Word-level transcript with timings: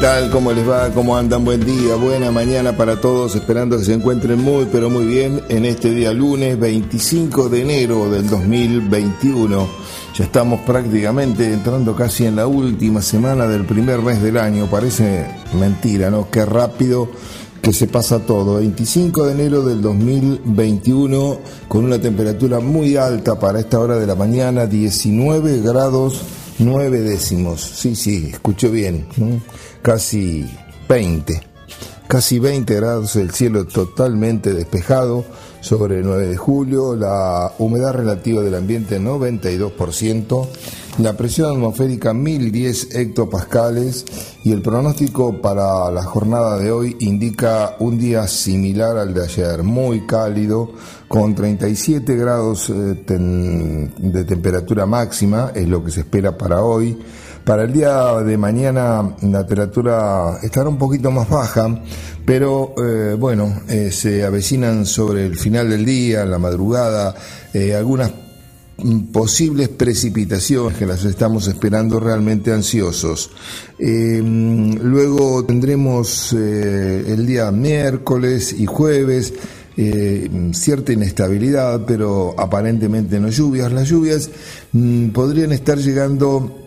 Tal? 0.00 0.30
¿Cómo 0.30 0.52
les 0.52 0.68
va? 0.68 0.90
¿Cómo 0.90 1.16
andan? 1.16 1.44
Buen 1.44 1.64
día, 1.64 1.94
buena 1.94 2.30
mañana 2.30 2.76
para 2.76 3.00
todos, 3.00 3.34
esperando 3.34 3.78
que 3.78 3.84
se 3.84 3.94
encuentren 3.94 4.38
muy, 4.38 4.66
pero 4.70 4.90
muy 4.90 5.06
bien 5.06 5.40
en 5.48 5.64
este 5.64 5.90
día 5.90 6.12
lunes 6.12 6.58
25 6.58 7.48
de 7.48 7.62
enero 7.62 8.10
del 8.10 8.28
2021. 8.28 9.68
Ya 10.14 10.24
estamos 10.24 10.60
prácticamente 10.60 11.52
entrando 11.52 11.94
casi 11.94 12.26
en 12.26 12.36
la 12.36 12.46
última 12.46 13.00
semana 13.00 13.46
del 13.46 13.64
primer 13.64 14.00
mes 14.02 14.20
del 14.20 14.36
año, 14.36 14.68
parece 14.68 15.26
mentira, 15.58 16.10
¿no? 16.10 16.30
Qué 16.30 16.44
rápido 16.44 17.08
que 17.62 17.72
se 17.72 17.86
pasa 17.86 18.18
todo. 18.18 18.56
25 18.56 19.24
de 19.26 19.32
enero 19.32 19.62
del 19.62 19.80
2021 19.80 21.38
con 21.68 21.84
una 21.84 21.98
temperatura 21.98 22.60
muy 22.60 22.96
alta 22.96 23.38
para 23.38 23.60
esta 23.60 23.80
hora 23.80 23.96
de 23.98 24.06
la 24.06 24.14
mañana, 24.14 24.66
19 24.66 25.60
grados 25.62 26.22
9 26.58 27.00
décimos. 27.00 27.60
Sí, 27.60 27.94
sí, 27.94 28.30
escucho 28.32 28.70
bien. 28.70 29.06
Casi 29.82 30.48
20. 30.88 31.42
Casi 32.08 32.38
20 32.38 32.74
grados, 32.74 33.16
el 33.16 33.32
cielo 33.32 33.66
totalmente 33.66 34.54
despejado 34.54 35.24
sobre 35.60 35.98
el 35.98 36.04
9 36.04 36.28
de 36.28 36.36
julio, 36.36 36.94
la 36.94 37.52
humedad 37.58 37.92
relativa 37.92 38.42
del 38.42 38.54
ambiente 38.54 39.00
92%, 39.00 40.48
la 40.98 41.14
presión 41.14 41.50
atmosférica 41.50 42.14
1010 42.14 42.94
hectopascales 42.94 44.06
y 44.44 44.52
el 44.52 44.62
pronóstico 44.62 45.42
para 45.42 45.90
la 45.90 46.02
jornada 46.02 46.58
de 46.58 46.70
hoy 46.70 46.96
indica 47.00 47.76
un 47.80 47.98
día 47.98 48.26
similar 48.26 48.96
al 48.96 49.12
de 49.12 49.24
ayer, 49.24 49.62
muy 49.62 50.06
cálido, 50.06 50.72
con 51.06 51.34
37 51.34 52.16
grados 52.16 52.70
eh, 52.70 52.72
de 52.74 54.24
temperatura 54.24 54.86
máxima, 54.86 55.52
es 55.54 55.68
lo 55.68 55.84
que 55.84 55.90
se 55.90 56.00
espera 56.00 56.36
para 56.36 56.62
hoy. 56.62 56.98
Para 57.44 57.64
el 57.64 57.72
día 57.72 58.14
de 58.22 58.38
mañana 58.38 59.16
la 59.20 59.46
temperatura 59.46 60.38
estará 60.42 60.68
un 60.68 60.78
poquito 60.78 61.10
más 61.10 61.28
baja, 61.28 61.82
pero 62.24 62.74
eh, 62.82 63.14
bueno, 63.18 63.60
eh, 63.68 63.90
se 63.92 64.24
avecinan 64.24 64.86
sobre 64.86 65.26
el 65.26 65.38
final 65.38 65.68
del 65.68 65.84
día, 65.84 66.24
la 66.24 66.38
madrugada, 66.38 67.14
algunas 67.74 68.12
posibles 69.12 69.68
precipitaciones 69.70 70.76
que 70.76 70.86
las 70.86 71.04
estamos 71.04 71.48
esperando 71.48 71.98
realmente 71.98 72.52
ansiosos. 72.52 73.30
Eh, 73.78 74.20
luego 74.22 75.44
tendremos 75.44 76.34
eh, 76.34 77.04
el 77.08 77.26
día 77.26 77.50
miércoles 77.50 78.54
y 78.56 78.66
jueves 78.66 79.32
eh, 79.78 80.28
cierta 80.52 80.92
inestabilidad, 80.92 81.84
pero 81.86 82.34
aparentemente 82.38 83.18
no 83.20 83.28
lluvias. 83.28 83.72
Las 83.72 83.88
lluvias 83.88 84.30
mm, 84.72 85.08
podrían 85.08 85.52
estar 85.52 85.78
llegando 85.78 86.65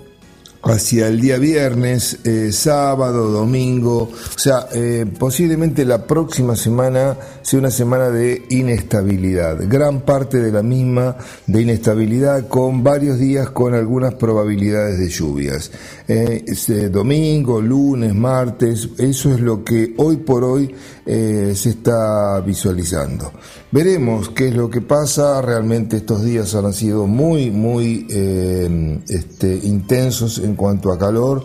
hacia 0.62 1.08
el 1.08 1.22
día 1.22 1.38
viernes, 1.38 2.20
eh, 2.25 2.52
sábado, 2.52 3.30
domingo, 3.30 4.09
o 4.12 4.40
sea, 4.40 4.68
eh, 4.74 5.06
posiblemente 5.18 5.86
la 5.86 6.06
próxima 6.06 6.56
semana 6.56 7.18
sea 7.42 7.59
una 7.59 7.72
semana 7.72 8.09
de 8.09 8.44
inestabilidad, 8.50 9.58
gran 9.68 10.02
parte 10.02 10.38
de 10.38 10.52
la 10.52 10.62
misma 10.62 11.16
de 11.48 11.62
inestabilidad 11.62 12.48
con 12.48 12.84
varios 12.84 13.19
días 13.19 13.50
con 13.52 13.74
algunas 13.74 14.16
probabilidades 14.16 15.00
de 15.00 15.08
lluvias. 15.08 15.72
Eh, 16.08 16.44
domingo, 16.92 17.62
lunes, 17.62 18.14
martes, 18.14 18.90
eso 18.98 19.34
es 19.34 19.40
lo 19.40 19.64
que 19.64 19.94
hoy 19.98 20.18
por 20.18 20.44
hoy 20.44 20.74
eh, 21.12 21.56
se 21.56 21.70
está 21.70 22.40
visualizando. 22.42 23.31
Veremos 23.72 24.30
qué 24.30 24.50
es 24.50 24.53
lo 24.53 24.70
que 24.70 24.81
pasa, 24.81 25.42
realmente 25.42 25.97
estos 25.97 26.24
días 26.24 26.53
han 26.53 26.72
sido 26.72 27.08
muy, 27.08 27.50
muy 27.50 28.06
eh, 28.12 29.00
este, 29.08 29.59
intensos 29.64 30.38
en 30.38 30.53
cuanto 30.53 30.92
a 30.92 31.00
calor, 31.00 31.44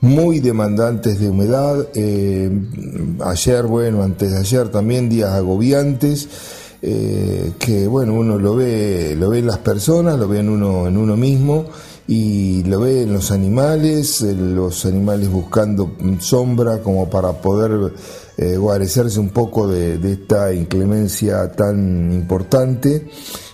muy 0.00 0.40
demandantes 0.40 1.20
de 1.20 1.28
humedad, 1.28 1.88
eh, 1.94 2.50
ayer, 3.26 3.66
bueno, 3.66 4.02
antes 4.02 4.32
de 4.32 4.38
ayer 4.38 4.70
también 4.70 5.10
días 5.10 5.32
agobiantes, 5.32 6.28
que 6.80 7.86
bueno, 7.86 8.14
uno 8.14 8.38
lo 8.38 8.56
ve, 8.56 9.14
lo 9.16 9.28
ve 9.28 9.40
en 9.40 9.46
las 9.46 9.58
personas, 9.58 10.18
lo 10.18 10.26
ve 10.26 10.40
en 10.40 10.48
uno, 10.48 10.88
en 10.88 10.96
uno 10.96 11.18
mismo, 11.18 11.66
y 12.14 12.62
lo 12.64 12.80
ve 12.80 13.04
en 13.04 13.14
los 13.14 13.30
animales, 13.30 14.20
en 14.20 14.54
los 14.54 14.84
animales 14.84 15.30
buscando 15.30 15.96
sombra 16.18 16.82
como 16.82 17.08
para 17.08 17.32
poder 17.40 17.94
eh, 18.36 18.58
guarecerse 18.58 19.18
un 19.18 19.30
poco 19.30 19.66
de, 19.66 19.96
de 19.96 20.12
esta 20.12 20.52
inclemencia 20.52 21.50
tan 21.52 22.12
importante 22.12 23.08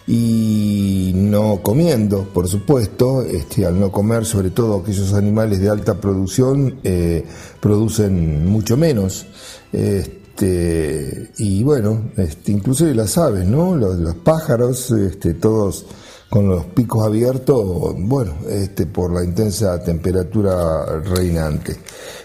y 0.09 1.13
no 1.15 1.61
comiendo, 1.63 2.25
por 2.35 2.49
supuesto, 2.49 3.23
este, 3.23 3.65
al 3.65 3.79
no 3.79 3.93
comer, 3.93 4.25
sobre 4.25 4.51
todo 4.51 4.81
aquellos 4.81 5.13
animales 5.15 5.61
de 5.61 5.69
alta 5.69 5.95
producción, 6.01 6.81
eh, 6.83 7.25
producen 7.61 8.45
mucho 8.45 8.77
menos. 8.77 9.25
Este, 9.73 11.31
y 11.39 11.63
bueno, 11.63 12.11
este, 12.17 12.51
inclusive 12.51 12.93
las 12.93 13.19
aves, 13.19 13.47
¿no? 13.47 13.77
Los, 13.77 13.99
los 13.99 14.17
pájaros, 14.17 14.91
este, 14.91 15.35
todos 15.35 15.87
con 16.29 16.47
los 16.47 16.67
picos 16.67 17.07
abiertos, 17.07 17.95
bueno, 17.99 18.35
este, 18.49 18.87
por 18.87 19.13
la 19.13 19.25
intensa 19.25 19.83
temperatura 19.83 21.01
reinante. 21.01 21.77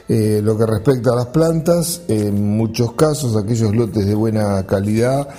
Eh, 0.09 0.41
lo 0.43 0.57
que 0.57 0.65
respecta 0.65 1.13
a 1.13 1.15
las 1.15 1.27
plantas, 1.27 2.01
en 2.09 2.57
muchos 2.57 2.93
casos 2.93 3.37
aquellos 3.37 3.73
lotes 3.73 4.05
de 4.05 4.13
buena 4.13 4.65
calidad 4.67 5.29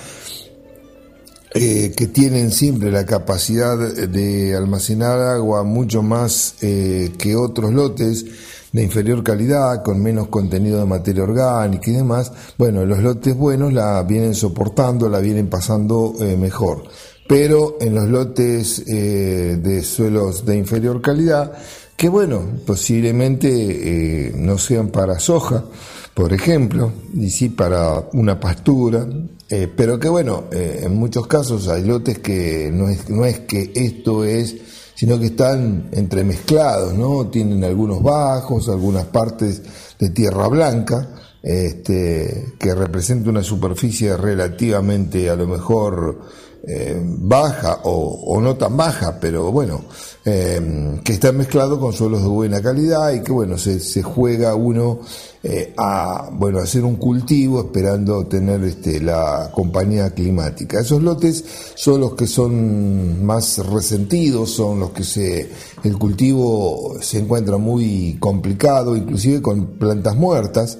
eh, 1.53 1.93
que 1.95 2.07
tienen 2.07 2.51
siempre 2.51 2.91
la 2.91 3.05
capacidad 3.05 3.77
de 3.77 4.55
almacenar 4.55 5.19
agua 5.19 5.63
mucho 5.63 6.01
más 6.01 6.55
eh, 6.61 7.13
que 7.17 7.35
otros 7.35 7.71
lotes 7.71 8.25
de 8.71 8.83
inferior 8.83 9.23
calidad, 9.23 9.83
con 9.83 10.01
menos 10.01 10.27
contenido 10.27 10.79
de 10.79 10.85
materia 10.85 11.23
orgánica 11.23 11.89
y 11.89 11.93
demás, 11.93 12.31
bueno, 12.57 12.83
los 12.85 12.99
lotes 12.99 13.37
buenos 13.37 13.71
la 13.71 14.01
vienen 14.03 14.33
soportando, 14.33 15.07
la 15.07 15.19
vienen 15.19 15.47
pasando 15.47 16.13
mejor. 16.37 16.83
Pero 17.27 17.77
en 17.81 17.95
los 17.95 18.07
lotes 18.07 18.83
eh, 18.87 19.57
de 19.61 19.83
suelos 19.83 20.45
de 20.45 20.57
inferior 20.57 21.01
calidad, 21.01 21.53
que 21.97 22.07
bueno, 22.09 22.43
posiblemente 22.65 24.27
eh, 24.27 24.33
no 24.35 24.57
sean 24.57 24.89
para 24.89 25.19
soja, 25.19 25.65
por 26.13 26.33
ejemplo, 26.33 26.91
y 27.13 27.29
sí 27.29 27.49
para 27.49 28.09
una 28.13 28.39
pastura, 28.39 29.07
eh, 29.49 29.67
pero 29.75 29.99
que 29.99 30.07
bueno, 30.07 30.45
en 30.51 30.95
muchos 30.95 31.27
casos 31.27 31.67
hay 31.67 31.83
lotes 31.83 32.19
que 32.19 32.69
no 32.71 32.89
es, 32.89 33.09
no 33.09 33.25
es 33.25 33.39
que 33.39 33.71
esto 33.73 34.23
es, 34.23 34.55
sino 34.93 35.19
que 35.19 35.27
están 35.27 35.89
entremezclados, 35.91 36.93
¿no? 36.93 37.27
Tienen 37.27 37.63
algunos 37.63 38.01
bajos, 38.01 38.69
algunas 38.69 39.05
partes 39.05 39.61
de 39.99 40.09
tierra 40.11 40.47
blanca, 40.47 41.09
este, 41.43 42.53
que 42.57 42.73
representa 42.73 43.29
una 43.29 43.43
superficie 43.43 44.15
relativamente 44.15 45.29
a 45.29 45.35
lo 45.35 45.47
mejor 45.47 46.21
eh, 46.67 46.99
baja 46.99 47.81
o, 47.83 48.39
no 48.41 48.55
tan 48.55 48.75
baja, 48.75 49.19
pero 49.19 49.51
bueno, 49.51 49.81
eh, 50.25 50.99
que 51.03 51.13
está 51.13 51.31
mezclado 51.31 51.79
con 51.79 51.93
suelos 51.93 52.23
de 52.23 52.27
buena 52.27 52.61
calidad 52.61 53.13
y 53.13 53.21
que 53.21 53.31
bueno, 53.31 53.57
se, 53.57 53.79
se 53.79 54.01
juega 54.01 54.55
uno 54.55 54.99
eh, 55.43 55.75
a 55.77 56.29
bueno 56.31 56.57
hacer 56.57 56.83
un 56.83 56.95
cultivo 56.95 57.59
esperando 57.59 58.25
tener 58.25 58.63
este, 58.63 58.99
la 58.99 59.51
compañía 59.53 60.09
climática. 60.09 60.79
Esos 60.79 61.03
lotes 61.03 61.45
son 61.75 62.01
los 62.01 62.15
que 62.15 62.25
son 62.25 63.23
más 63.23 63.59
resentidos, 63.59 64.49
son 64.49 64.79
los 64.79 64.89
que 64.89 65.03
se 65.03 65.47
el 65.83 65.97
cultivo 65.99 66.95
se 66.99 67.19
encuentra 67.19 67.57
muy 67.57 68.17
complicado, 68.19 68.95
inclusive 68.95 69.39
con 69.39 69.77
plantas 69.77 70.15
muertas 70.15 70.79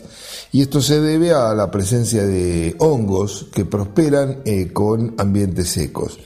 y 0.52 0.62
esto 0.62 0.82
se 0.82 1.02
debe 1.02 1.34
a 1.34 1.54
la 1.54 1.70
presencia 1.70 2.26
de 2.26 2.76
hongos 2.80 3.48
que 3.54 3.66
prosperan 3.66 4.42
eh, 4.46 4.72
con 4.72 5.16
ambientes 5.18 5.70
secos. 5.70 6.18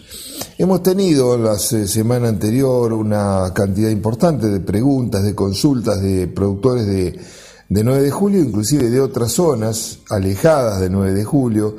Hemos 0.57 0.83
tenido 0.83 1.37
la 1.37 1.57
semana 1.57 2.27
anterior 2.27 2.93
una 2.93 3.51
cantidad 3.53 3.89
importante 3.89 4.47
de 4.47 4.59
preguntas, 4.59 5.23
de 5.23 5.33
consultas 5.33 6.01
de 6.01 6.27
productores 6.27 6.85
de, 6.85 7.19
de 7.69 7.83
9 7.83 8.01
de 8.01 8.11
julio, 8.11 8.41
inclusive 8.41 8.89
de 8.89 8.99
otras 8.99 9.31
zonas 9.31 9.99
alejadas 10.09 10.81
de 10.81 10.89
9 10.89 11.13
de 11.13 11.23
julio. 11.23 11.75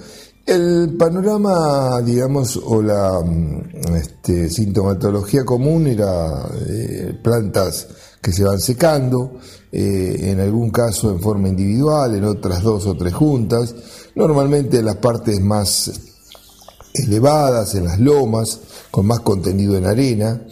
El 0.46 0.96
panorama, 0.98 2.00
digamos, 2.02 2.56
o 2.56 2.82
la 2.82 3.20
mm, 3.22 3.94
este, 3.96 4.48
sintomatología 4.48 5.44
común 5.44 5.86
era 5.86 6.48
eh, 6.66 7.18
plantas 7.22 7.86
que 8.22 8.32
se 8.32 8.44
van 8.44 8.60
secando, 8.60 9.38
eh, 9.72 10.30
en 10.30 10.40
algún 10.40 10.70
caso 10.70 11.10
en 11.10 11.20
forma 11.20 11.48
individual, 11.48 12.14
en 12.14 12.24
otras 12.24 12.62
dos 12.62 12.86
o 12.86 12.96
tres 12.96 13.14
juntas, 13.14 13.74
normalmente 14.14 14.78
en 14.78 14.86
las 14.86 14.96
partes 14.96 15.40
más 15.40 15.90
elevadas, 16.94 17.74
en 17.74 17.84
las 17.84 18.00
lomas, 18.00 18.60
con 18.90 19.06
más 19.06 19.20
contenido 19.20 19.76
en 19.76 19.86
arena. 19.86 20.42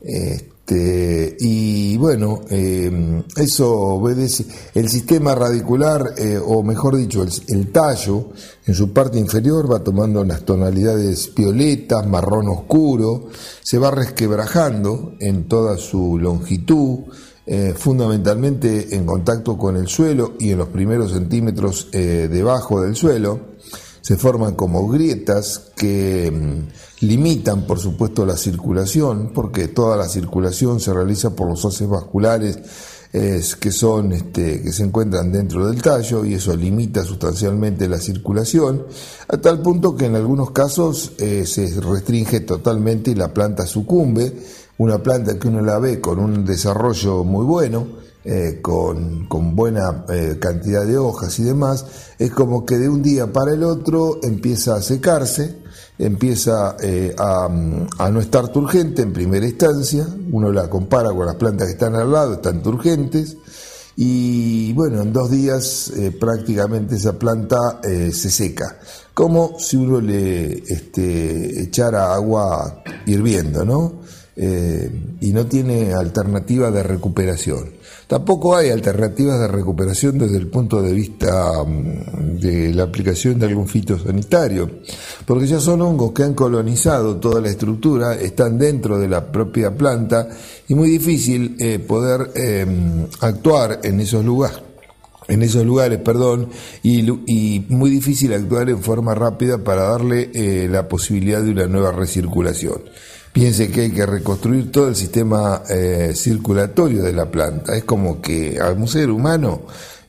Este, 0.00 1.36
y 1.40 1.96
bueno, 1.96 2.42
eh, 2.50 3.22
eso 3.36 3.70
obedece. 3.72 4.44
El 4.74 4.88
sistema 4.88 5.34
radicular, 5.34 6.14
eh, 6.16 6.38
o 6.38 6.62
mejor 6.62 6.96
dicho, 6.96 7.24
el, 7.48 7.72
tallo, 7.72 8.30
en 8.66 8.74
su 8.74 8.92
parte 8.92 9.18
inferior 9.18 9.70
va 9.70 9.82
tomando 9.82 10.20
unas 10.20 10.44
tonalidades 10.44 11.34
violetas, 11.34 12.06
marrón 12.06 12.48
oscuro, 12.48 13.28
se 13.62 13.78
va 13.78 13.90
resquebrajando 13.90 15.14
en 15.20 15.48
toda 15.48 15.78
su 15.78 16.18
longitud, 16.18 17.00
eh, 17.50 17.72
fundamentalmente 17.74 18.94
en 18.94 19.06
contacto 19.06 19.56
con 19.56 19.78
el 19.78 19.88
suelo 19.88 20.34
y 20.38 20.50
en 20.50 20.58
los 20.58 20.68
primeros 20.68 21.12
centímetros 21.12 21.88
eh, 21.92 22.28
debajo 22.30 22.82
del 22.82 22.94
suelo. 22.94 23.40
Se 24.02 24.18
forman 24.18 24.54
como 24.54 24.86
grietas 24.86 25.70
que 25.74 26.30
mm, 26.30 27.06
limitan, 27.06 27.66
por 27.66 27.78
supuesto, 27.78 28.26
la 28.26 28.36
circulación, 28.36 29.32
porque 29.34 29.68
toda 29.68 29.96
la 29.96 30.08
circulación 30.08 30.78
se 30.78 30.92
realiza 30.92 31.34
por 31.34 31.48
los 31.48 31.64
haces 31.64 31.88
vasculares 31.88 32.58
que 33.10 33.72
son 33.72 34.12
este, 34.12 34.60
que 34.60 34.70
se 34.70 34.84
encuentran 34.84 35.32
dentro 35.32 35.66
del 35.66 35.80
tallo 35.80 36.26
y 36.26 36.34
eso 36.34 36.54
limita 36.54 37.02
sustancialmente 37.02 37.88
la 37.88 37.98
circulación 37.98 38.84
a 39.28 39.38
tal 39.38 39.62
punto 39.62 39.96
que 39.96 40.04
en 40.04 40.14
algunos 40.14 40.50
casos 40.50 41.12
eh, 41.18 41.46
se 41.46 41.80
restringe 41.80 42.40
totalmente 42.40 43.10
y 43.10 43.14
la 43.14 43.32
planta 43.32 43.66
sucumbe 43.66 44.34
una 44.78 45.02
planta 45.02 45.38
que 45.38 45.48
uno 45.48 45.60
la 45.60 45.78
ve 45.78 46.00
con 46.00 46.18
un 46.18 46.44
desarrollo 46.44 47.24
muy 47.24 47.44
bueno, 47.44 47.98
eh, 48.24 48.60
con, 48.60 49.26
buena 49.56 50.04
eh, 50.08 50.38
cantidad 50.40 50.84
de 50.84 50.98
hojas 50.98 51.38
y 51.38 51.44
demás, 51.44 51.86
es 52.18 52.30
como 52.30 52.66
que 52.66 52.76
de 52.76 52.88
un 52.88 53.02
día 53.02 53.32
para 53.32 53.54
el 53.54 53.62
otro 53.62 54.20
empieza 54.22 54.76
a 54.76 54.82
secarse, 54.82 55.62
empieza 55.98 56.76
eh, 56.80 57.14
a, 57.16 57.48
no 57.48 58.20
estar 58.20 58.48
turgente 58.48 59.02
en 59.02 59.12
primera 59.12 59.46
instancia, 59.46 60.06
uno 60.30 60.52
la 60.52 60.68
compara 60.68 61.10
con 61.10 61.26
las 61.26 61.36
plantas 61.36 61.68
que 61.68 61.72
están 61.72 61.94
al 61.94 62.12
lado, 62.12 62.34
están 62.34 62.62
turgentes, 62.62 63.36
y 63.96 64.72
bueno, 64.74 65.02
en 65.02 65.12
dos 65.12 65.30
días 65.30 65.92
prácticamente 66.20 66.94
esa 66.94 67.18
planta 67.18 67.80
se 67.82 68.30
seca, 68.30 68.78
como 69.12 69.58
si 69.58 69.76
uno 69.76 70.00
le 70.00 70.52
este, 70.52 71.62
echara 71.62 72.14
agua 72.14 72.84
hirviendo, 73.06 73.64
¿no? 73.64 74.07
Eh, 74.40 74.88
y 75.20 75.32
no 75.32 75.46
tiene 75.46 75.92
alternativa 75.92 76.70
de 76.70 76.84
recuperación. 76.84 77.72
Tampoco 78.06 78.54
hay 78.54 78.70
alternativas 78.70 79.40
de 79.40 79.48
recuperación 79.48 80.16
desde 80.16 80.36
el 80.36 80.46
punto 80.46 80.80
de 80.80 80.92
vista 80.92 81.64
mm, 81.66 82.38
de 82.38 82.72
la 82.72 82.84
aplicación 82.84 83.40
de 83.40 83.46
algún 83.46 83.66
fitosanitario, 83.66 84.70
porque 85.26 85.48
ya 85.48 85.58
son 85.58 85.82
hongos 85.82 86.12
que 86.12 86.22
han 86.22 86.34
colonizado 86.34 87.16
toda 87.16 87.40
la 87.40 87.48
estructura, 87.48 88.14
están 88.14 88.58
dentro 88.58 88.96
de 88.96 89.08
la 89.08 89.26
propia 89.26 89.74
planta 89.74 90.28
y 90.68 90.74
muy 90.76 90.88
difícil 90.88 91.56
eh, 91.58 91.80
poder 91.80 92.30
em, 92.36 93.08
actuar 93.20 93.80
en 93.82 93.98
esos 93.98 94.24
lugares 94.24 94.62
en 95.26 95.42
esos 95.42 95.62
lugares, 95.66 95.98
perdón, 95.98 96.48
y, 96.82 97.02
muy 97.68 97.90
difícil 97.90 98.32
actuar 98.32 98.70
en 98.70 98.80
forma 98.80 99.14
rápida 99.14 99.58
para 99.58 99.82
darle 99.82 100.30
eh, 100.32 100.68
la 100.70 100.88
posibilidad 100.88 101.42
de 101.42 101.50
una 101.50 101.66
nueva 101.66 101.92
recirculación. 101.92 102.80
Piense 103.32 103.70
que 103.70 103.82
hay 103.82 103.90
que 103.90 104.06
reconstruir 104.06 104.72
todo 104.72 104.88
el 104.88 104.96
sistema 104.96 105.62
eh, 105.68 106.12
circulatorio 106.14 107.02
de 107.02 107.12
la 107.12 107.30
planta. 107.30 107.76
Es 107.76 107.84
como 107.84 108.20
que 108.20 108.58
a 108.60 108.70
un 108.70 108.88
ser 108.88 109.10
humano 109.10 109.62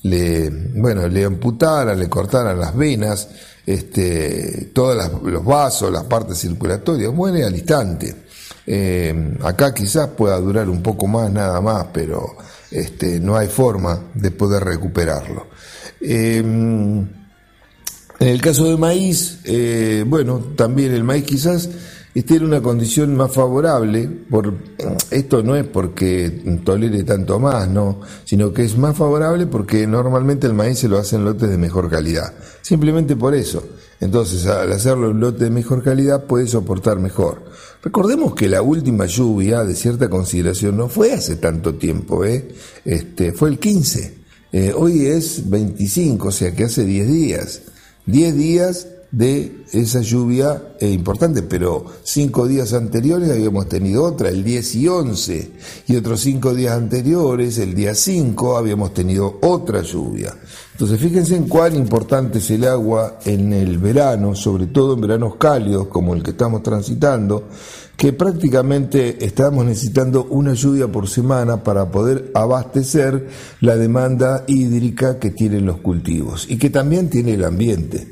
le, 0.04 0.50
bueno, 0.50 1.08
le 1.08 1.26
amputaran, 1.26 2.00
le 2.00 2.10
cortaran 2.10 2.58
las 2.58 2.76
venas, 2.76 3.28
este, 3.66 4.72
todos 4.74 5.12
los 5.24 5.44
vasos, 5.46 5.92
las 5.92 6.06
partes 6.06 6.40
circulatorias, 6.40 7.14
muere 7.14 7.44
al 7.44 7.56
instante. 7.56 8.16
Eh, 8.66 9.36
acá 9.44 9.74
quizás 9.74 10.10
pueda 10.10 10.40
durar 10.40 10.70
un 10.70 10.82
poco 10.82 11.08
más, 11.08 11.32
nada 11.32 11.60
más, 11.60 11.88
pero 11.94 12.38
este, 12.72 13.20
no 13.20 13.36
hay 13.36 13.48
forma 13.48 14.00
de 14.14 14.32
poder 14.32 14.64
recuperarlo. 14.64 15.48
Eh, 16.02 16.38
en 16.38 18.28
el 18.28 18.42
caso 18.42 18.66
del 18.66 18.78
maíz, 18.78 19.40
bueno, 20.08 20.40
también 20.56 20.94
el 20.94 21.04
maíz 21.04 21.24
quizás 21.26 21.70
tiene 22.24 22.46
una 22.46 22.62
condición 22.62 23.16
más 23.16 23.34
favorable, 23.34 24.10
por, 24.30 24.54
esto 25.12 25.44
no 25.44 25.56
es 25.56 25.66
porque 25.66 26.60
tolere 26.64 27.04
tanto 27.04 27.40
más, 27.40 27.70
no, 27.70 28.02
sino 28.26 28.52
que 28.52 28.64
es 28.66 28.78
más 28.78 28.98
favorable 28.98 29.46
porque 29.46 29.88
normalmente 29.88 30.48
el 30.48 30.54
maíz 30.54 30.80
se 30.80 30.90
lo 30.90 30.98
hacen 30.98 31.24
lotes 31.24 31.50
de 31.50 31.58
mejor 31.58 31.90
calidad, 31.90 32.34
simplemente 32.62 33.16
por 33.16 33.36
eso. 33.36 33.64
Entonces, 34.02 34.46
al 34.46 34.72
hacerlo 34.72 35.12
en 35.12 35.20
lote 35.20 35.46
de 35.46 35.50
mejor 35.50 35.84
calidad 35.84 36.26
puede 36.26 36.48
soportar 36.48 37.00
mejor. 37.00 37.44
Recordemos 37.84 38.34
que 38.34 38.48
la 38.48 38.62
última 38.62 39.06
lluvia 39.06 39.64
de 39.64 39.76
cierta 39.76 40.10
consideración 40.10 40.78
no 40.78 40.90
fue 40.90 41.14
hace 41.14 41.36
tanto 41.36 41.76
tiempo, 41.76 42.26
¿eh? 42.26 42.48
este, 42.86 43.34
fue 43.34 43.50
el 43.50 43.60
15. 43.60 44.20
Eh, 44.52 44.74
hoy 44.76 45.06
es 45.06 45.50
25, 45.50 46.30
o 46.30 46.32
sea 46.32 46.56
que 46.56 46.66
hace 46.66 46.86
10 46.86 47.08
días. 47.08 47.62
10 48.06 48.36
días 48.36 48.88
de 49.12 49.66
esa 49.72 50.02
lluvia 50.02 50.76
eh, 50.80 50.90
importante, 50.90 51.42
pero 51.42 51.86
cinco 52.04 52.48
días 52.48 52.74
anteriores 52.74 53.32
habíamos 53.32 53.68
tenido 53.68 54.04
otra, 54.04 54.30
el 54.30 54.44
10 54.44 54.76
y 54.76 54.88
11, 54.88 55.52
y 55.88 55.96
otros 55.96 56.22
cinco 56.22 56.54
días 56.54 56.74
anteriores, 56.74 57.58
el 57.58 57.74
día 57.74 57.96
5, 57.96 58.58
habíamos 58.58 58.94
tenido 58.94 59.40
otra 59.42 59.82
lluvia. 59.82 60.36
Entonces 60.74 61.00
fíjense 61.00 61.36
en 61.36 61.48
cuán 61.48 61.76
importante 61.76 62.38
es 62.38 62.50
el 62.52 62.66
agua 62.66 63.20
en 63.26 63.52
el 63.52 63.80
verano, 63.80 64.36
sobre 64.36 64.68
todo 64.68 64.94
en 64.94 65.02
veranos 65.02 65.36
cálidos 65.36 65.88
como 65.88 66.14
el 66.14 66.24
que 66.24 66.32
estamos 66.32 66.64
transitando, 66.64 67.50
que 67.98 68.14
prácticamente 68.14 69.26
estamos 69.26 69.66
necesitando 69.66 70.26
una 70.30 70.54
lluvia 70.54 70.88
por 70.88 71.10
semana 71.10 71.64
para 71.64 71.92
poder 71.92 72.32
abastecer 72.34 73.28
la 73.60 73.76
demanda 73.76 74.46
hídrica 74.48 75.20
que 75.20 75.32
tienen 75.32 75.66
los 75.66 75.82
cultivos 75.82 76.46
y 76.50 76.58
que 76.58 76.70
también 76.70 77.10
tiene 77.10 77.34
el 77.34 77.44
ambiente. 77.44 78.08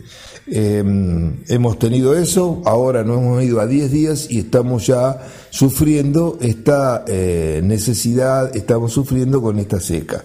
Em, 0.49 1.43
hemos 1.49 1.77
tenido 1.77 2.15
eso, 2.15 2.61
ahora 2.65 3.03
nos 3.03 3.17
hemos 3.17 3.43
ido 3.43 3.59
a 3.59 3.67
10 3.67 3.91
días 3.91 4.27
y 4.29 4.39
estamos 4.39 4.87
ya 4.87 5.19
sufriendo 5.49 6.37
esta 6.39 7.03
eh, 7.05 7.59
necesidad, 7.63 8.55
estamos 8.55 8.93
sufriendo 8.93 9.41
con 9.41 9.59
esta 9.59 9.81
seca. 9.81 10.23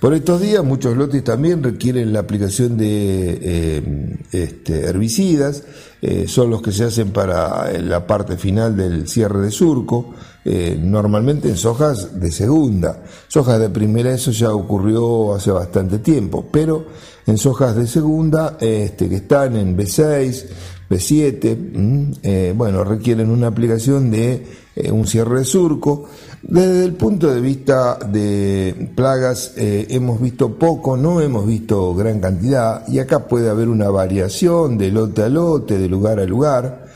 Por 0.00 0.14
estos 0.14 0.40
días 0.40 0.64
muchos 0.64 0.96
lotes 0.96 1.22
también 1.22 1.62
requieren 1.62 2.12
la 2.12 2.20
aplicación 2.20 2.78
de 2.78 3.76
em, 3.76 4.16
este, 4.32 4.86
herbicidas, 4.86 5.64
eh, 6.00 6.26
son 6.28 6.50
los 6.50 6.62
que 6.62 6.72
se 6.72 6.84
hacen 6.84 7.10
para 7.10 7.70
la 7.80 8.06
parte 8.06 8.36
final 8.36 8.76
del 8.76 9.08
cierre 9.08 9.40
de 9.40 9.50
surco, 9.50 10.14
eh, 10.44 10.78
normalmente 10.80 11.48
en 11.48 11.56
sojas 11.56 12.18
de 12.18 12.30
segunda. 12.30 13.02
Sojas 13.26 13.58
de 13.58 13.68
primera 13.68 14.14
eso 14.14 14.30
ya 14.30 14.52
ocurrió 14.52 15.34
hace 15.34 15.50
bastante 15.50 15.98
tiempo, 15.98 16.46
pero 16.50 16.86
en 17.28 17.38
sojas 17.38 17.76
de 17.76 17.86
segunda 17.86 18.56
este, 18.60 19.08
que 19.08 19.16
están 19.16 19.54
en 19.54 19.76
B6, 19.76 20.46
B7, 20.90 21.56
mm, 21.56 22.12
eh, 22.24 22.54
bueno, 22.56 22.82
requieren 22.82 23.30
una 23.30 23.46
aplicación 23.46 24.10
de 24.10 24.44
eh, 24.74 24.90
un 24.90 25.06
cierre 25.06 25.38
de 25.38 25.44
surco. 25.44 26.08
Desde 26.42 26.84
el 26.84 26.94
punto 26.94 27.32
de 27.32 27.40
vista 27.40 27.96
de 27.96 28.90
plagas 28.94 29.52
hemos 29.56 30.20
visto 30.20 30.56
poco, 30.56 30.96
no 30.96 31.20
hemos 31.20 31.46
visto 31.46 31.94
gran 31.94 32.20
cantidad 32.20 32.86
y 32.88 33.00
acá 33.00 33.26
puede 33.26 33.50
haber 33.50 33.68
una 33.68 33.90
variación 33.90 34.78
de 34.78 34.90
lote 34.92 35.22
a 35.22 35.28
lote, 35.28 35.78
de 35.78 35.88
lugar 35.88 36.20
a 36.20 36.24
lugar 36.24 36.88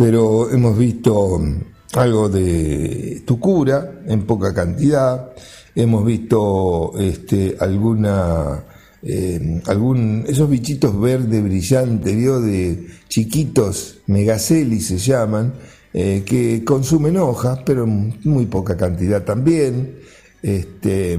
pero 0.00 0.50
hemos 0.50 0.78
visto 0.78 1.38
algo 1.92 2.30
de 2.30 3.22
tucura 3.26 4.00
en 4.06 4.24
poca 4.24 4.54
cantidad, 4.54 5.32
hemos 5.74 6.06
visto 6.06 6.92
este, 6.98 7.54
alguna 7.60 8.64
eh, 9.02 9.62
algún, 9.66 10.24
esos 10.28 10.48
bichitos 10.48 10.98
verdes 11.00 11.42
brillantes, 11.42 12.16
de 12.44 12.86
chiquitos, 13.08 13.98
megaceli 14.06 14.80
se 14.80 14.98
llaman, 14.98 15.54
eh, 15.92 16.22
que 16.24 16.62
consumen 16.64 17.16
hojas, 17.16 17.60
pero 17.64 17.84
en 17.84 18.18
muy 18.24 18.46
poca 18.46 18.76
cantidad 18.76 19.24
también. 19.24 19.96
Este, 20.42 21.18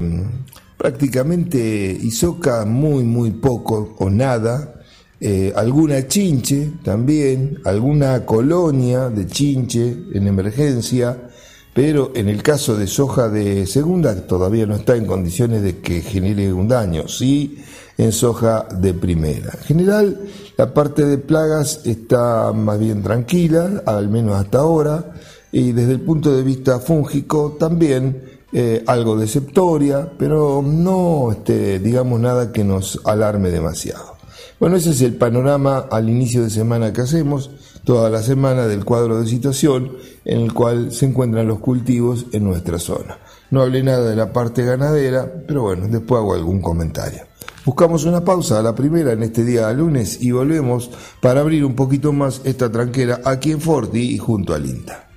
prácticamente 0.76 1.96
isoca 2.02 2.64
muy, 2.64 3.04
muy 3.04 3.30
poco 3.30 3.94
o 3.98 4.10
nada. 4.10 4.80
Eh, 5.20 5.52
alguna 5.54 6.08
chinche 6.08 6.72
también, 6.82 7.60
alguna 7.64 8.26
colonia 8.26 9.08
de 9.08 9.26
chinche 9.26 9.96
en 10.12 10.26
emergencia, 10.26 11.30
pero 11.74 12.12
en 12.14 12.28
el 12.28 12.42
caso 12.42 12.76
de 12.76 12.86
soja 12.86 13.28
de 13.28 13.66
segunda 13.66 14.26
todavía 14.26 14.66
no 14.66 14.76
está 14.76 14.96
en 14.96 15.06
condiciones 15.06 15.62
de 15.62 15.78
que 15.78 16.02
genere 16.02 16.52
un 16.52 16.68
daño, 16.68 17.08
sí 17.08 17.58
en 17.98 18.12
soja 18.12 18.66
de 18.70 18.94
primera. 18.94 19.52
En 19.52 19.64
general, 19.64 20.20
la 20.56 20.72
parte 20.74 21.04
de 21.04 21.18
plagas 21.18 21.80
está 21.84 22.52
más 22.52 22.78
bien 22.78 23.02
tranquila, 23.02 23.82
al 23.86 24.08
menos 24.08 24.34
hasta 24.40 24.58
ahora, 24.58 25.12
y 25.50 25.72
desde 25.72 25.92
el 25.92 26.00
punto 26.00 26.34
de 26.34 26.42
vista 26.42 26.80
fúngico 26.80 27.56
también 27.58 28.22
eh, 28.52 28.82
algo 28.86 29.16
de 29.16 29.26
septoria, 29.26 30.10
pero 30.18 30.62
no 30.62 31.32
este, 31.32 31.78
digamos 31.78 32.20
nada 32.20 32.52
que 32.52 32.64
nos 32.64 33.00
alarme 33.04 33.50
demasiado. 33.50 34.16
Bueno, 34.62 34.76
ese 34.76 34.90
es 34.90 35.00
el 35.00 35.16
panorama 35.16 35.88
al 35.90 36.08
inicio 36.08 36.44
de 36.44 36.48
semana 36.48 36.92
que 36.92 37.00
hacemos 37.00 37.50
toda 37.82 38.08
la 38.10 38.22
semana 38.22 38.68
del 38.68 38.84
cuadro 38.84 39.20
de 39.20 39.26
situación 39.26 39.96
en 40.24 40.40
el 40.40 40.54
cual 40.54 40.92
se 40.92 41.04
encuentran 41.06 41.48
los 41.48 41.58
cultivos 41.58 42.26
en 42.30 42.44
nuestra 42.44 42.78
zona. 42.78 43.18
No 43.50 43.62
hablé 43.62 43.82
nada 43.82 44.08
de 44.08 44.14
la 44.14 44.32
parte 44.32 44.64
ganadera, 44.64 45.28
pero 45.48 45.62
bueno, 45.62 45.88
después 45.88 46.20
hago 46.20 46.34
algún 46.34 46.62
comentario. 46.62 47.22
Buscamos 47.64 48.04
una 48.04 48.24
pausa 48.24 48.60
a 48.60 48.62
la 48.62 48.72
primera 48.72 49.10
en 49.10 49.24
este 49.24 49.44
día 49.44 49.72
lunes 49.72 50.22
y 50.22 50.30
volvemos 50.30 50.92
para 51.20 51.40
abrir 51.40 51.64
un 51.64 51.74
poquito 51.74 52.12
más 52.12 52.40
esta 52.44 52.70
tranquera 52.70 53.20
aquí 53.24 53.50
en 53.50 53.60
Forti 53.60 54.14
y 54.14 54.18
junto 54.18 54.54
al 54.54 54.64
INTA. 54.64 55.11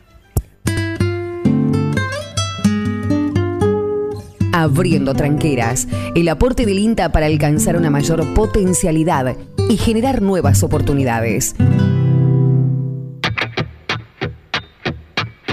Abriendo 4.58 5.14
tranqueras, 5.14 5.86
el 6.16 6.30
aporte 6.30 6.66
del 6.66 6.80
INTA 6.80 7.12
para 7.12 7.26
alcanzar 7.26 7.76
una 7.76 7.90
mayor 7.90 8.34
potencialidad 8.34 9.36
y 9.70 9.76
generar 9.76 10.22
nuevas 10.22 10.64
oportunidades. 10.64 11.56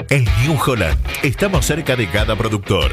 En 0.08 0.24
New 0.42 0.56
Holland 0.64 0.96
estamos 1.24 1.66
cerca 1.66 1.96
de 1.96 2.06
cada 2.06 2.36
productor. 2.36 2.92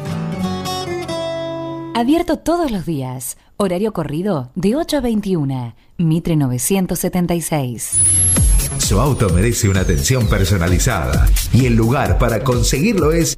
Abierto 1.93 2.37
todos 2.37 2.71
los 2.71 2.85
días. 2.85 3.37
Horario 3.57 3.91
corrido 3.91 4.49
de 4.55 4.77
8 4.77 4.97
a 4.97 5.01
21. 5.01 5.75
Mitre 5.97 6.37
976. 6.37 7.97
Su 8.77 8.99
auto 8.99 9.29
merece 9.29 9.67
una 9.67 9.81
atención 9.81 10.27
personalizada 10.27 11.27
y 11.53 11.65
el 11.65 11.75
lugar 11.75 12.17
para 12.17 12.43
conseguirlo 12.43 13.11
es 13.11 13.37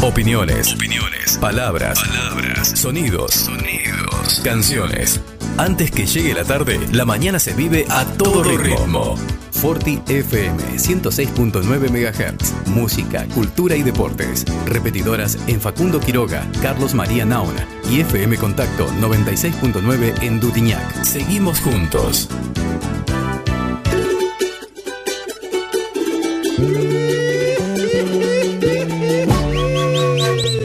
Opiniones. 0.02 0.74
Opiniones. 0.74 1.38
Palabras. 1.40 2.00
Palabras. 2.00 2.70
Sonidos. 2.70 3.34
Sonidos. 3.34 4.40
Canciones. 4.44 5.20
Antes 5.58 5.92
que 5.92 6.06
llegue 6.06 6.34
la 6.34 6.46
tarde, 6.46 6.80
la 6.94 7.04
mañana 7.04 7.38
se 7.38 7.54
vive 7.54 7.86
a 7.90 8.06
todo, 8.06 8.44
ritmo. 8.44 9.16
Forti 9.60 10.00
FM 10.08 10.58
106.9 10.78 11.90
MHz. 11.90 12.68
Música, 12.70 13.28
cultura 13.36 13.76
y 13.76 13.84
deportes. 13.84 14.46
Repetidoras 14.66 15.38
en 15.48 15.60
Facundo 15.60 16.00
Quiroga, 16.00 16.48
Carlos 16.62 16.94
María 16.94 17.26
Nauna 17.26 17.68
y 17.92 18.00
FM 18.00 18.38
Contacto 18.38 18.88
96.9 19.02 20.24
en 20.24 20.40
Dutiñac. 20.40 21.04
Seguimos 21.04 21.60
juntos. 21.60 22.30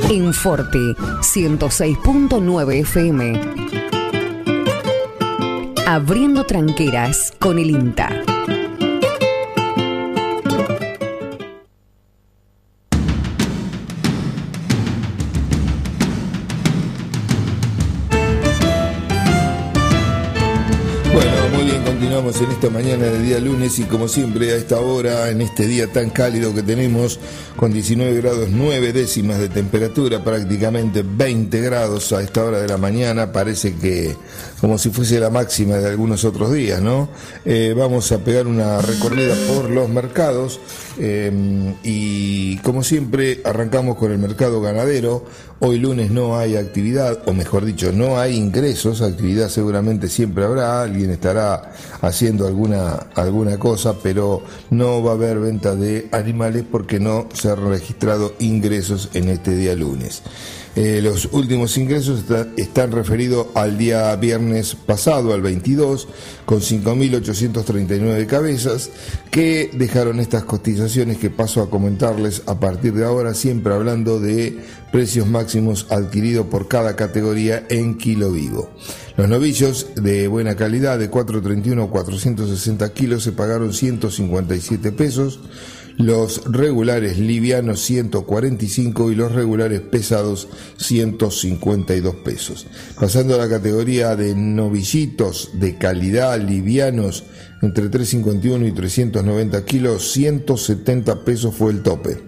En 0.09 0.33
Forte 0.33 0.79
106.9 0.79 2.75
FM. 2.83 3.41
Abriendo 5.85 6.45
tranqueras 6.45 7.33
con 7.41 7.59
el 7.59 7.71
INTA. 7.71 8.34
Esta 22.65 22.79
mañana 22.79 23.05
de 23.05 23.19
día 23.19 23.39
lunes 23.41 23.79
y 23.79 23.83
como 23.83 24.09
siempre 24.09 24.53
a 24.53 24.57
esta 24.57 24.81
hora, 24.81 25.29
en 25.29 25.43
este 25.43 25.67
día 25.67 25.93
tan 25.93 26.09
cálido 26.09 26.55
que 26.55 26.63
tenemos, 26.63 27.21
con 27.57 27.75
19 27.75 28.23
grados 28.23 28.49
9 28.51 28.95
décimas 28.95 29.39
de 29.39 29.51
temperatura, 29.51 30.25
prácticamente 30.25 31.05
20 31.07 31.61
grados 31.61 32.11
a 32.15 32.23
esta 32.23 32.43
hora 32.43 32.61
de 32.61 32.69
la 32.69 32.79
mañana, 32.79 33.33
parece 33.33 33.75
que 33.75 34.17
como 34.63 34.79
si 34.79 34.89
fuese 34.89 35.21
la 35.21 35.29
máxima 35.29 35.77
de 35.77 35.91
algunos 35.91 36.25
otros 36.25 36.55
días, 36.55 36.81
¿no? 36.81 37.11
Eh, 37.45 37.75
vamos 37.77 38.11
a 38.13 38.25
pegar 38.25 38.47
una 38.47 38.81
recorrida 38.81 39.35
por 39.47 39.69
los 39.69 39.91
mercados 39.91 40.59
eh, 40.99 41.75
y 41.83 42.57
como 42.59 42.83
siempre 42.83 43.43
arrancamos 43.45 43.99
con 43.99 44.11
el 44.11 44.17
mercado 44.17 44.63
ganadero. 44.63 45.27
Hoy 45.61 45.79
lunes 45.79 46.11
no 46.11 46.39
hay 46.39 46.57
actividad, 46.57 47.23
o 47.27 47.33
mejor 47.33 47.65
dicho, 47.65 47.93
no 47.93 48.19
hay 48.19 48.37
ingresos, 48.37 49.03
actividad 49.03 49.49
seguramente 49.51 50.09
siempre 50.09 50.45
habrá, 50.45 50.83
alguien 50.83 51.11
estará 51.11 51.73
haciendo 52.01 52.47
alguna, 52.55 53.07
alguna 53.17 53.59
cosa, 53.59 53.99
pero 54.01 54.43
no 54.71 55.03
va 55.03 55.13
a 55.13 55.15
haber 55.15 55.41
venta 55.41 55.75
de 55.75 56.09
animales 56.13 56.65
porque 56.71 57.01
no 57.01 57.27
se 57.33 57.51
han 57.51 57.69
registrado 57.69 58.35
ingresos 58.39 59.11
en 59.15 59.29
este 59.29 59.57
día 59.57 59.75
lunes. 59.75 60.23
Eh, 60.77 61.01
los 61.01 61.29
últimos 61.33 61.77
ingresos 61.79 62.25
están 62.57 62.91
referidos 62.91 63.47
al 63.55 63.79
día 63.79 64.15
viernes 64.17 64.75
pasado, 64.75 65.33
al 65.33 65.41
22, 65.41 66.09
con 66.45 66.61
5.839 66.61 68.27
cabezas, 68.27 68.91
que 69.31 69.71
dejaron 69.73 70.19
estas 70.19 70.43
cotizaciones 70.45 71.19
que 71.19 71.31
paso 71.31 71.63
a 71.63 71.71
comentarles 71.71 72.43
a 72.47 72.59
partir 72.59 72.93
de 72.95 73.05
ahora, 73.05 73.35
siempre 73.35 73.73
hablando 73.73 74.19
de 74.19 74.59
precios 74.91 75.29
máximos 75.29 75.87
adquiridos 75.91 76.47
por 76.47 76.67
cada 76.67 76.97
categoría 76.97 77.65
en 77.69 77.97
kilo 77.97 78.33
vivo. 78.33 78.71
Los 79.17 79.29
novillos 79.29 79.89
de 79.95 80.27
buena 80.27 80.57
calidad 80.57 80.99
de 80.99 81.09
431 81.09 81.85
a 81.85 81.89
460 81.89 82.93
kilos 82.93 83.23
se 83.23 83.31
pagaron 83.31 83.73
157 83.73 84.91
pesos 84.91 85.39
los 85.97 86.43
regulares 86.51 87.19
livianos 87.19 87.81
145 87.81 89.13
y 89.13 89.15
los 89.15 89.33
regulares 89.33 89.81
pesados 89.81 90.49
152 90.77 92.15
pesos. 92.17 92.67
Pasando 92.99 93.35
a 93.35 93.39
la 93.39 93.49
categoría 93.49 94.17
de 94.17 94.35
novillitos 94.35 95.51
de 95.55 95.77
calidad 95.79 96.41
livianos 96.41 97.25
entre 97.63 97.89
351 97.89 98.67
y 98.67 98.73
390 98.73 99.65
kilos, 99.65 100.11
170 100.13 101.25
pesos 101.25 101.55
fue 101.55 101.73
el 101.73 101.83
tope. 101.83 102.19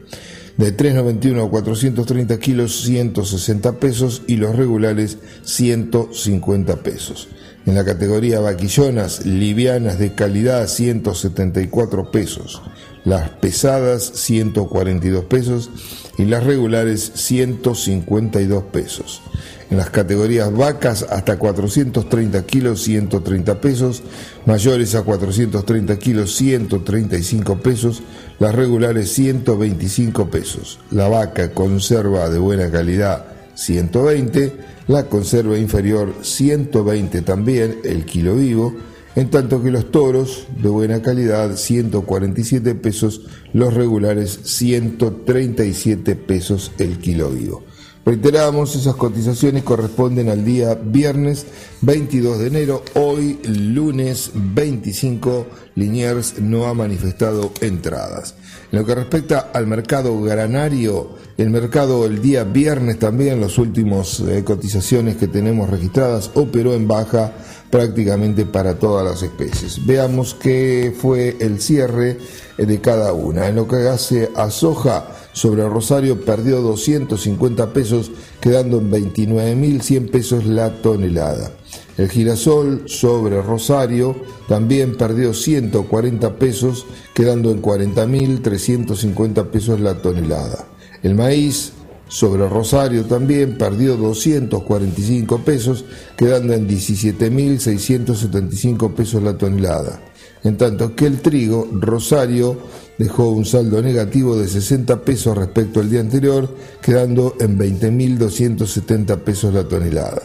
De 0.57 0.73
391 0.73 1.43
a 1.43 1.51
430 1.51 2.39
kilos, 2.39 2.81
160 2.83 3.79
pesos 3.79 4.23
y 4.27 4.37
los 4.37 4.57
regulares 4.57 5.19
150 5.45 6.77
pesos. 6.77 7.29
En 7.67 7.75
la 7.75 7.85
categoría 7.85 8.41
vaquillonas 8.41 9.27
livianas 9.27 9.99
de 9.99 10.15
calidad 10.15 10.67
174 10.69 12.11
pesos 12.11 12.63
las 13.07 13.31
pesadas 13.31 14.03
142 14.03 15.25
pesos 15.27 15.71
y 16.19 16.25
las 16.25 16.43
regulares 16.43 17.13
152 17.15 18.65
pesos. 18.65 19.23
En 19.71 19.79
las 19.79 19.91
categorías 19.91 20.53
vacas 20.53 21.07
hasta 21.09 21.39
430 21.39 22.45
kilos 22.47 22.83
130 22.83 23.61
pesos, 23.61 24.03
mayores 24.45 24.97
a 24.97 25.03
430 25.03 25.97
kilos 25.99 26.35
135 26.35 27.59
pesos, 27.61 28.03
las 28.41 28.55
regulares 28.57 29.13
125 29.13 30.29
pesos. 30.29 30.81
La 30.91 31.09
vaca 31.09 31.53
conserva 31.53 32.29
de 32.29 32.41
buena 32.41 32.73
calidad 32.73 33.36
120, 33.57 34.53
la 34.87 35.07
conserva 35.07 35.59
inferior 35.59 36.15
120 36.23 37.23
también, 37.23 37.79
el 37.85 38.05
kilo 38.05 38.37
vivo, 38.37 38.75
en 39.17 39.31
tanto 39.31 39.63
que 39.63 39.71
los 39.71 39.91
toros 39.91 40.47
de 40.63 40.69
buena 40.69 41.03
calidad 41.03 41.57
147 41.57 42.75
pesos, 42.75 43.23
los 43.55 43.75
regulares 43.75 44.39
137 44.45 46.15
pesos 46.17 46.71
el 46.79 46.99
kilo 46.99 47.31
vivo. 47.31 47.65
Reiteramos, 48.07 48.77
esas 48.77 48.95
cotizaciones 48.95 49.65
corresponden 49.65 50.29
al 50.29 50.45
día 50.45 50.79
viernes 50.81 51.45
22 51.81 52.39
de 52.39 52.47
enero. 52.47 52.85
Hoy, 52.95 53.41
lunes 53.43 54.31
25, 54.33 55.49
Liniers 55.75 56.39
no 56.41 56.69
ha 56.69 56.75
manifestado 56.75 57.51
entradas. 57.61 58.37
En 58.71 58.79
lo 58.79 58.87
que 58.87 58.95
respecta 58.95 59.51
al 59.53 59.67
mercado 59.67 60.23
granario, 60.23 61.17
el 61.37 61.51
mercado 61.51 62.07
el 62.07 62.23
día 62.23 62.45
viernes 62.45 63.01
también, 63.01 63.41
las 63.41 63.59
últimas 63.59 64.21
eh, 64.21 64.45
cotizaciones 64.45 65.17
que 65.17 65.27
tenemos 65.27 65.69
registradas, 65.69 66.31
operó 66.35 66.75
en 66.75 66.87
baja 66.87 67.33
prácticamente 67.71 68.47
para 68.47 68.79
todas 68.79 69.05
las 69.05 69.23
especies. 69.23 69.85
Veamos 69.85 70.35
qué 70.35 70.95
fue 70.97 71.37
el 71.41 71.61
cierre 71.61 72.19
de 72.57 72.81
cada 72.81 73.13
una. 73.13 73.49
En 73.49 73.57
lo 73.57 73.69
que 73.69 73.77
hace 73.89 74.31
a 74.35 74.51
soja, 74.51 75.09
sobre 75.33 75.69
Rosario 75.69 76.21
perdió 76.25 76.63
250 76.63 77.73
pesos, 77.73 78.11
quedando 78.41 78.79
en 78.79 78.91
29.100 78.91 80.11
pesos 80.11 80.47
la 80.47 80.71
tonelada. 80.81 81.51
El 81.99 82.09
girasol 82.09 82.85
sobre 82.87 83.41
Rosario 83.41 84.17
también 84.49 84.97
perdió 84.97 85.35
140 85.35 86.37
pesos, 86.37 86.87
quedando 87.15 87.51
en 87.51 87.63
40.350 87.63 89.47
pesos 89.47 89.81
la 89.81 89.95
tonelada. 89.95 90.67
El 91.03 91.15
maíz 91.15 91.73
sobre 92.09 92.49
Rosario 92.49 93.05
también 93.05 93.59
perdió 93.59 93.97
245 93.97 95.45
pesos, 95.45 95.85
quedando 96.17 96.55
en 96.55 96.69
17.675 96.69 98.95
pesos 98.95 99.23
la 99.23 99.37
tonelada. 99.37 100.01
En 100.45 100.57
tanto 100.57 100.95
que 100.95 101.07
el 101.07 101.21
trigo, 101.21 101.69
Rosario, 101.73 102.57
dejó 102.99 103.31
un 103.31 103.45
saldo 103.45 103.83
negativo 103.83 104.37
de 104.37 104.47
60 104.47 105.03
pesos 105.03 105.37
respecto 105.37 105.81
al 105.81 105.91
día 105.91 105.99
anterior, 106.01 106.49
quedando 106.81 107.35
en 107.41 107.59
20.270 107.59 109.19
pesos 109.19 109.53
la 109.53 109.65
tonelada. 109.65 110.23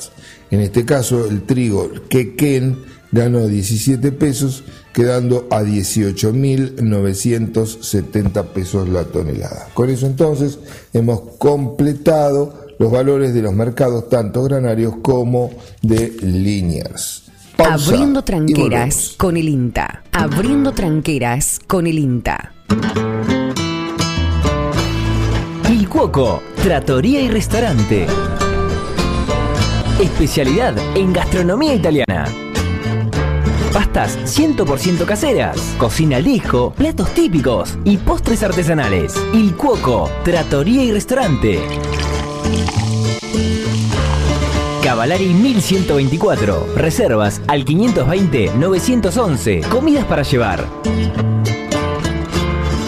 En 0.52 0.60
este 0.60 0.86
caso, 0.86 1.28
el 1.28 1.42
trigo 1.44 1.90
Quequén 2.08 2.78
ganó 3.12 3.48
17 3.48 4.12
pesos, 4.12 4.64
quedando 4.94 5.48
a 5.50 5.62
18.970 5.62 8.46
pesos 8.46 8.88
la 8.90 9.04
tonelada. 9.06 9.70
Con 9.74 9.90
eso 9.90 10.06
entonces 10.06 10.60
hemos 10.94 11.22
completado 11.38 12.68
los 12.78 12.92
valores 12.92 13.34
de 13.34 13.42
los 13.42 13.54
mercados 13.54 14.10
tanto 14.10 14.44
granarios 14.44 14.96
como 15.02 15.52
de 15.82 16.10
líneas. 16.22 17.24
Abriendo 17.58 18.22
tranqueras 18.24 19.14
con 19.18 19.38
el 19.38 19.48
INTA. 19.48 20.04
Abriendo 20.12 20.74
tranqueras 20.74 21.62
con 21.68 21.86
el 21.86 22.00
INTA. 22.00 22.56
Il 25.70 25.88
Cuoco, 25.88 26.42
Tratoría 26.64 27.22
y 27.22 27.30
Restaurante. 27.30 28.08
Especialidad 30.00 30.76
en 30.96 31.14
gastronomía 31.14 31.76
italiana 31.76 32.26
pastas 33.72 34.18
100% 34.26 35.06
caseras, 35.06 35.58
cocina 35.78 36.18
al 36.18 36.26
platos 36.78 37.14
típicos 37.14 37.78
y 37.84 37.98
postres 37.98 38.44
artesanales. 38.44 39.16
Il 39.34 39.56
Cuoco, 39.56 40.08
Tratoría 40.24 40.84
y 40.84 40.92
Restaurante. 40.92 41.60
Cavalari 44.84 45.34
1124. 45.34 46.76
Reservas 46.76 47.42
al 47.48 47.66
520-911. 47.66 49.68
Comidas 49.70 50.06
para 50.06 50.22
llevar. 50.24 50.68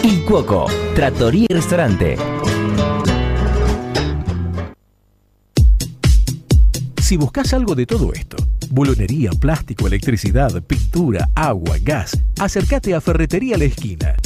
Il 0.02 0.24
Cuoco, 0.24 0.66
Tratoría 0.94 1.46
y 1.48 1.54
Restaurante. 1.54 2.16
Si 7.00 7.16
buscas 7.16 7.54
algo 7.54 7.74
de 7.74 7.86
todo 7.86 8.12
esto, 8.12 8.36
bulonería, 8.70 9.30
plástico, 9.30 9.86
electricidad, 9.86 10.62
pintura, 10.62 11.28
agua, 11.34 11.76
gas, 11.82 12.20
acércate 12.38 12.94
a 12.94 13.00
Ferretería 13.00 13.58
La 13.58 13.64
Esquina. 13.64 14.16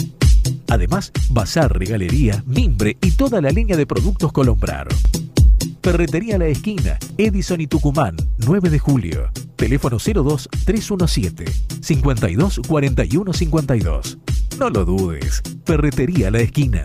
Además, 0.68 1.12
bazar, 1.30 1.78
regalería, 1.78 2.42
mimbre 2.46 2.96
y 3.00 3.12
toda 3.12 3.40
la 3.40 3.50
línea 3.50 3.76
de 3.76 3.86
productos 3.86 4.32
Colombrar. 4.32 4.88
Ferretería 5.82 6.38
La 6.38 6.46
Esquina, 6.46 6.98
Edison 7.16 7.60
y 7.60 7.66
Tucumán, 7.66 8.16
9 8.38 8.70
de 8.70 8.78
julio. 8.78 9.30
Teléfono 9.56 9.98
02 9.98 10.48
317 10.64 11.44
52 11.80 12.60
41 12.66 13.32
52. 13.32 14.18
No 14.58 14.70
lo 14.70 14.84
dudes. 14.84 15.42
Ferretería 15.64 16.30
La 16.30 16.40
Esquina. 16.40 16.84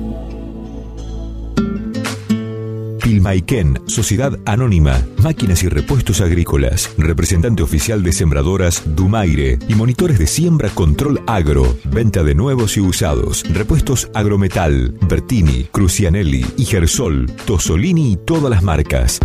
Pilmaiken, 3.01 3.81
Sociedad 3.87 4.37
Anónima, 4.45 5.01
Máquinas 5.23 5.63
y 5.63 5.69
Repuestos 5.69 6.21
Agrícolas, 6.21 6.91
representante 6.97 7.63
oficial 7.63 8.03
de 8.03 8.13
sembradoras 8.13 8.83
Dumaire 8.95 9.57
y 9.67 9.73
monitores 9.75 10.19
de 10.19 10.27
siembra 10.27 10.69
Control 10.69 11.19
Agro, 11.25 11.77
venta 11.85 12.23
de 12.23 12.35
nuevos 12.35 12.77
y 12.77 12.81
usados, 12.81 13.43
repuestos 13.51 14.09
Agrometal, 14.13 14.95
Bertini, 15.09 15.65
Crucianelli, 15.71 16.45
Gersol, 16.63 17.25
Tosolini 17.45 18.13
y 18.13 18.17
todas 18.17 18.51
las 18.51 18.63
marcas. 18.63 19.19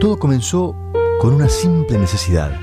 Todo 0.00 0.18
comenzó 0.18 0.74
con 1.20 1.34
una 1.34 1.50
simple 1.50 1.98
necesidad, 1.98 2.58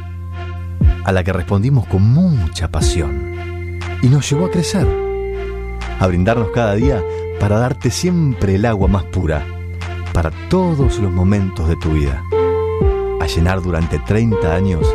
a 1.04 1.12
la 1.12 1.24
que 1.24 1.32
respondimos 1.32 1.86
con 1.86 2.02
mucha 2.02 2.72
pasión, 2.72 3.78
y 4.02 4.08
nos 4.08 4.28
llevó 4.28 4.48
a 4.48 4.50
crecer 4.50 5.09
a 6.00 6.08
brindarnos 6.08 6.50
cada 6.52 6.76
día 6.76 7.04
para 7.40 7.60
darte 7.60 7.92
siempre 7.92 8.56
el 8.56 8.66
agua 8.66 8.88
más 8.88 9.04
pura, 9.04 9.46
para 10.14 10.32
todos 10.50 11.00
los 11.00 11.12
momentos 11.12 11.68
de 11.68 11.76
tu 11.76 11.92
vida, 11.92 12.24
a 13.22 13.28
llenar 13.28 13.62
durante 13.62 14.00
30 14.00 14.56
años 14.56 14.86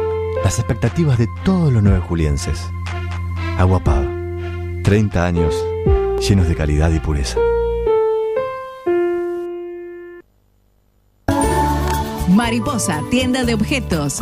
las 0.43 0.59
expectativas 0.59 1.19
de 1.19 1.29
todos 1.45 1.73
los 1.73 1.83
nueve 1.83 2.01
julienses. 2.01 2.67
Agua 3.59 3.81
Pava, 3.81 4.07
30 4.83 5.25
años 5.25 5.55
llenos 6.27 6.49
de 6.49 6.55
calidad 6.55 6.91
y 6.91 7.01
pureza. 7.01 7.39
Mariposa, 12.29 13.01
tienda 13.11 13.45
de 13.45 13.55
objetos. 13.55 14.21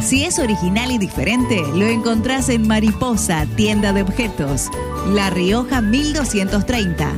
Si 0.00 0.24
es 0.24 0.38
original 0.38 0.90
y 0.90 0.98
diferente, 0.98 1.62
lo 1.74 1.86
encontrás 1.86 2.48
en 2.48 2.66
Mariposa, 2.66 3.46
tienda 3.54 3.92
de 3.92 4.02
objetos. 4.02 4.68
La 5.08 5.30
Rioja 5.30 5.80
1230. 5.82 7.12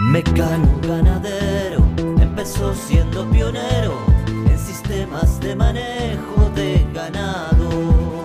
Mecano 0.00 0.80
ganadero 0.82 1.84
empezó 2.20 2.74
siendo 2.74 3.28
pionero 3.30 3.98
en 4.26 4.58
sistemas 4.58 5.38
de 5.40 5.54
manejo 5.54 6.50
de 6.54 6.86
ganado. 6.94 8.24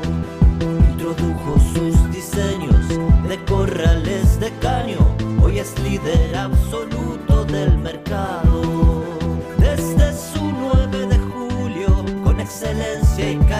Introdujo 0.92 1.60
sus 1.74 2.12
diseños 2.12 2.88
de 3.28 3.44
corrales 3.46 4.40
de 4.40 4.50
caño, 4.60 5.00
hoy 5.42 5.60
es 5.60 5.78
líder 5.80 6.36
absoluto 6.36 7.44
del 7.46 7.78
mercado. 7.80 8.43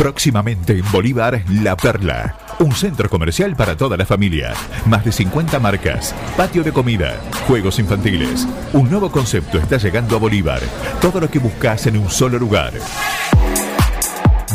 Próximamente 0.00 0.78
en 0.78 0.90
Bolívar, 0.90 1.44
La 1.50 1.76
Perla. 1.76 2.34
Un 2.58 2.72
centro 2.72 3.10
comercial 3.10 3.54
para 3.54 3.76
toda 3.76 3.98
la 3.98 4.06
familia. 4.06 4.54
Más 4.86 5.04
de 5.04 5.12
50 5.12 5.58
marcas. 5.58 6.14
Patio 6.38 6.64
de 6.64 6.72
comida. 6.72 7.20
Juegos 7.46 7.78
infantiles. 7.78 8.48
Un 8.72 8.88
nuevo 8.88 9.12
concepto 9.12 9.58
está 9.58 9.76
llegando 9.76 10.16
a 10.16 10.18
Bolívar. 10.18 10.62
Todo 11.02 11.20
lo 11.20 11.28
que 11.28 11.38
buscas 11.38 11.86
en 11.86 11.98
un 11.98 12.08
solo 12.08 12.38
lugar. 12.38 12.72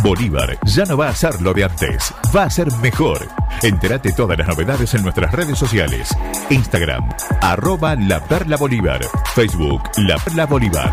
Bolívar 0.02 0.58
ya 0.66 0.84
no 0.86 0.98
va 0.98 1.10
a 1.10 1.16
ser 1.16 1.40
lo 1.40 1.54
de 1.54 1.66
antes, 1.66 2.12
va 2.36 2.46
a 2.46 2.50
ser 2.50 2.72
mejor. 2.82 3.28
Entérate 3.62 4.14
todas 4.14 4.40
las 4.40 4.48
novedades 4.48 4.96
en 4.96 5.04
nuestras 5.04 5.32
redes 5.32 5.60
sociales. 5.60 6.10
Instagram, 6.50 7.08
arroba 7.42 7.96
La 7.96 8.20
Perla 8.20 8.58
Bolívar. 8.58 9.02
Facebook, 9.36 9.84
La 9.98 10.18
Perla 10.18 10.48
Bolívar. 10.48 10.92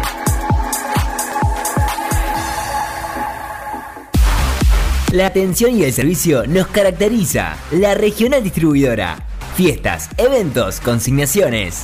La 5.13 5.27
atención 5.27 5.79
y 5.79 5.85
el 5.85 5.93
servicio 5.93 6.47
nos 6.47 6.67
caracteriza. 6.69 7.59
La 7.71 7.93
regional 7.93 8.43
distribuidora. 8.43 9.19
Fiestas, 9.55 10.09
eventos, 10.17 10.81
consignaciones. 10.81 11.83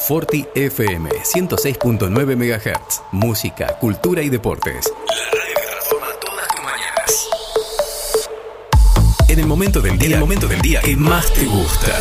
Forti 0.08 0.46
FM 0.56 1.10
106.9 1.10 2.36
MHz. 2.36 3.02
Música, 3.12 3.78
cultura 3.80 4.22
y 4.22 4.30
deportes. 4.30 4.92
La 5.08 5.16
radio 5.32 5.54
que 5.56 5.62
transforma 5.62 6.08
todas 6.20 6.48
tus 6.48 6.64
mañanas. 6.64 7.30
En 9.30 9.40
el 9.40 9.46
momento 9.48 9.80
del 9.80 9.98
día, 9.98 10.08
en 10.08 10.14
el 10.16 10.20
momento 10.20 10.48
del 10.48 10.60
día 10.62 10.82
que 10.82 10.98
más 10.98 11.32
te 11.32 11.46
gusta. 11.46 11.98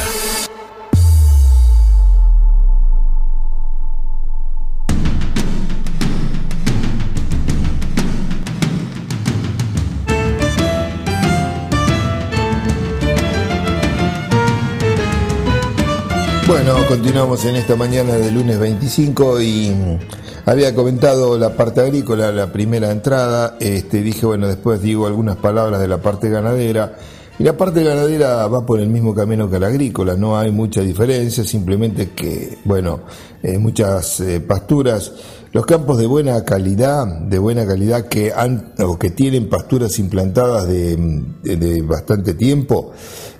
Bueno, 16.51 16.75
continuamos 16.89 17.45
en 17.45 17.55
esta 17.55 17.77
mañana 17.77 18.15
de 18.15 18.33
lunes 18.33 18.59
25 18.59 19.41
y 19.41 19.71
mm, 19.71 19.99
había 20.47 20.75
comentado 20.75 21.39
la 21.39 21.55
parte 21.55 21.81
agrícola, 21.81 22.33
la 22.33 22.53
primera 22.53 22.91
entrada, 22.91 23.57
este, 23.61 24.03
dije, 24.03 24.27
bueno, 24.27 24.49
después 24.49 24.83
digo 24.83 25.07
algunas 25.07 25.37
palabras 25.37 25.81
de 25.81 25.87
la 25.87 25.99
parte 25.99 26.29
ganadera. 26.29 26.97
Y 27.39 27.45
la 27.45 27.57
parte 27.57 27.85
ganadera 27.85 28.49
va 28.49 28.67
por 28.67 28.81
el 28.81 28.89
mismo 28.89 29.15
camino 29.15 29.49
que 29.49 29.61
la 29.61 29.69
agrícola, 29.69 30.17
no 30.17 30.37
hay 30.37 30.51
mucha 30.51 30.81
diferencia, 30.81 31.45
simplemente 31.45 32.11
que, 32.11 32.59
bueno, 32.65 33.03
eh, 33.45 33.57
muchas 33.57 34.19
eh, 34.19 34.41
pasturas, 34.41 35.13
los 35.53 35.67
campos 35.67 35.99
de 35.99 36.07
buena 36.07 36.45
calidad, 36.45 37.07
de 37.07 37.39
buena 37.39 37.67
calidad 37.67 38.07
que 38.07 38.33
han 38.33 38.73
o 38.79 38.97
que 38.99 39.11
tienen 39.11 39.49
pasturas 39.49 39.99
implantadas 39.99 40.69
de, 40.69 40.97
de- 41.43 41.83
bastante 41.83 42.35
tiempo, 42.35 42.93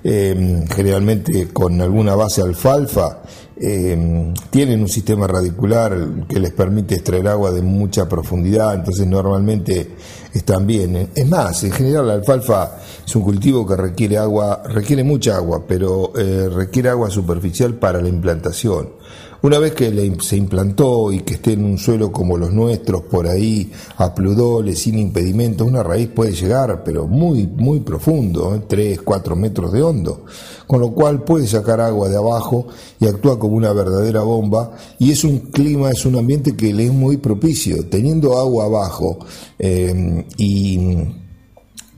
eh, 0.03 0.65
generalmente 0.75 1.47
con 1.53 1.79
alguna 1.79 2.13
base 2.15 2.41
alfalfa, 2.41 3.21
eh, 3.55 4.33
tienen 4.49 4.81
un 4.81 4.89
sistema 4.89 5.25
radicular 5.27 5.95
que 6.27 6.39
les 6.39 6.51
permite 6.51 6.95
extraer 6.95 7.27
agua 7.29 7.51
de 7.51 7.61
mucha 7.61 8.09
profundidad, 8.09 8.73
entonces 8.73 9.07
normalmente 9.07 9.91
están 10.33 10.67
bien. 10.67 11.09
Es 11.15 11.29
más, 11.29 11.63
en 11.63 11.71
general 11.71 12.07
la 12.07 12.13
alfalfa 12.15 12.77
es 13.05 13.15
un 13.15 13.21
cultivo 13.21 13.65
que 13.65 13.75
requiere 13.77 14.17
agua, 14.17 14.63
requiere 14.65 15.03
mucha 15.03 15.37
agua, 15.37 15.63
pero 15.65 16.11
eh, 16.17 16.49
requiere 16.49 16.89
agua 16.89 17.09
superficial 17.09 17.75
para 17.75 18.01
la 18.01 18.09
implantación. 18.09 18.99
Una 19.43 19.57
vez 19.57 19.73
que 19.73 20.15
se 20.19 20.37
implantó 20.37 21.11
y 21.11 21.21
que 21.21 21.33
esté 21.33 21.53
en 21.53 21.65
un 21.65 21.79
suelo 21.79 22.11
como 22.11 22.37
los 22.37 22.51
nuestros, 22.53 23.01
por 23.01 23.27
ahí, 23.27 23.71
a 23.97 24.13
pludole, 24.13 24.75
sin 24.75 24.99
impedimentos, 24.99 25.67
una 25.67 25.81
raíz 25.81 26.09
puede 26.09 26.33
llegar, 26.33 26.83
pero 26.83 27.07
muy, 27.07 27.47
muy 27.47 27.79
profundo, 27.79 28.63
3, 28.67 29.01
4 29.01 29.35
metros 29.35 29.71
de 29.73 29.81
hondo, 29.81 30.25
con 30.67 30.79
lo 30.79 30.91
cual 30.91 31.23
puede 31.23 31.47
sacar 31.47 31.81
agua 31.81 32.07
de 32.07 32.17
abajo 32.17 32.67
y 32.99 33.07
actúa 33.07 33.39
como 33.39 33.55
una 33.55 33.73
verdadera 33.73 34.21
bomba. 34.21 34.73
Y 34.99 35.11
es 35.11 35.23
un 35.23 35.39
clima, 35.39 35.89
es 35.89 36.05
un 36.05 36.17
ambiente 36.17 36.55
que 36.55 36.71
le 36.71 36.85
es 36.85 36.93
muy 36.93 37.17
propicio, 37.17 37.87
teniendo 37.89 38.37
agua 38.37 38.65
abajo 38.65 39.17
eh, 39.57 40.23
y 40.37 40.79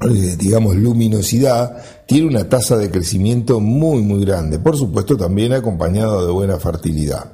eh, 0.03 0.35
digamos, 0.37 0.75
luminosidad, 0.75 1.77
tiene 2.13 2.27
una 2.27 2.47
tasa 2.47 2.77
de 2.77 2.91
crecimiento 2.91 3.59
muy, 3.59 4.03
muy 4.03 4.23
grande. 4.23 4.59
Por 4.59 4.77
supuesto, 4.77 5.17
también 5.17 5.51
acompañado 5.51 6.23
de 6.23 6.31
buena 6.31 6.59
fertilidad. 6.59 7.31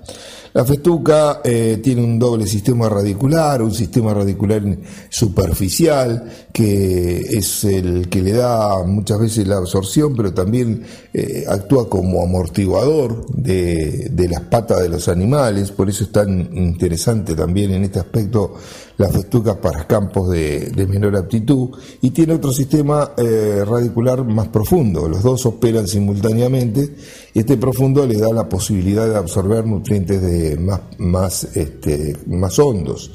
La 0.53 0.63
festuca 0.63 1.41
eh, 1.43 1.81
tiene 1.83 2.01
un 2.01 2.17
doble 2.17 2.47
sistema 2.47 2.87
radicular, 2.87 3.61
un 3.61 3.73
sistema 3.73 4.13
radicular 4.13 4.63
superficial, 5.09 6.31
que 6.53 7.19
es 7.19 7.65
el 7.65 8.07
que 8.07 8.21
le 8.21 8.31
da 8.31 8.85
muchas 8.85 9.19
veces 9.19 9.45
la 9.49 9.57
absorción, 9.57 10.15
pero 10.15 10.33
también 10.33 10.81
eh, 11.13 11.43
actúa 11.49 11.89
como 11.89 12.23
amortiguador 12.23 13.25
de, 13.35 14.07
de 14.09 14.29
las 14.29 14.43
patas 14.43 14.79
de 14.79 14.87
los 14.87 15.09
animales, 15.09 15.71
por 15.71 15.89
eso 15.89 16.05
es 16.05 16.11
tan 16.13 16.55
interesante 16.55 17.35
también 17.35 17.71
en 17.71 17.83
este 17.83 17.99
aspecto 17.99 18.53
la 18.99 19.07
festuca 19.07 19.59
para 19.59 19.88
campos 19.88 20.29
de, 20.29 20.71
de 20.71 20.85
menor 20.85 21.15
aptitud, 21.15 21.69
y 22.01 22.12
tiene 22.12 22.33
otro 22.33 22.51
sistema 22.51 23.13
eh, 23.17 23.63
radicular 23.65 24.25
más 24.25 24.49
profundo, 24.49 25.07
los 25.07 25.23
dos 25.23 25.45
operan 25.45 25.88
simultáneamente, 25.88 26.95
y 27.33 27.39
este 27.39 27.55
profundo 27.55 28.05
le 28.05 28.19
da 28.19 28.27
la 28.33 28.49
posibilidad 28.49 29.07
de 29.07 29.15
absorber 29.15 29.65
nutrientes 29.65 30.21
de 30.21 30.57
más, 30.57 30.81
más, 30.97 31.43
este, 31.55 32.17
más 32.27 32.59
hondos. 32.59 33.12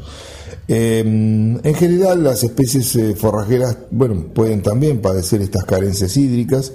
Eh, 0.66 1.01
en 1.01 1.75
general, 1.75 2.25
las 2.25 2.42
especies 2.42 2.97
eh, 2.97 3.14
forrajeras, 3.14 3.77
bueno, 3.90 4.29
pueden 4.33 4.62
también 4.62 5.03
padecer 5.03 5.42
estas 5.42 5.64
carencias 5.64 6.16
hídricas. 6.16 6.73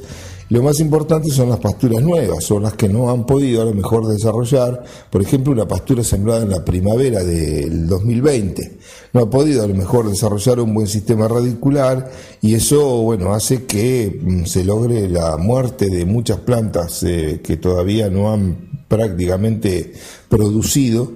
Lo 0.50 0.64
más 0.64 0.80
importante 0.80 1.30
son 1.30 1.50
las 1.50 1.60
pasturas 1.60 2.02
nuevas, 2.02 2.44
son 2.44 2.64
las 2.64 2.74
que 2.74 2.90
no 2.90 3.12
han 3.12 3.24
podido 3.24 3.62
a 3.62 3.66
lo 3.66 3.74
mejor 3.74 4.08
desarrollar, 4.08 4.84
por 5.12 5.22
ejemplo, 5.22 5.54
una 5.54 5.68
pastura 5.68 6.04
sembrada 6.04 6.42
en 6.42 6.50
la 6.50 6.66
primavera 6.66 7.24
del 7.24 7.88
2020. 7.88 8.80
No 9.14 9.22
ha 9.22 9.30
podido 9.30 9.64
a 9.64 9.68
lo 9.68 9.76
mejor 9.76 10.10
desarrollar 10.10 10.60
un 10.60 10.74
buen 10.74 10.88
sistema 10.88 11.28
radicular 11.28 12.10
y 12.42 12.56
eso, 12.56 13.04
bueno, 13.04 13.36
hace 13.36 13.66
que 13.66 14.20
mm, 14.22 14.46
se 14.46 14.64
logre 14.64 15.08
la 15.08 15.38
muerte 15.38 15.86
de 15.86 16.06
muchas 16.06 16.40
plantas 16.40 17.04
eh, 17.04 17.42
que 17.44 17.58
todavía 17.58 18.10
no 18.10 18.34
han 18.34 18.70
prácticamente 18.88 19.94
producido 20.28 21.12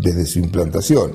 desde 0.00 0.24
su 0.24 0.38
implantación. 0.38 1.12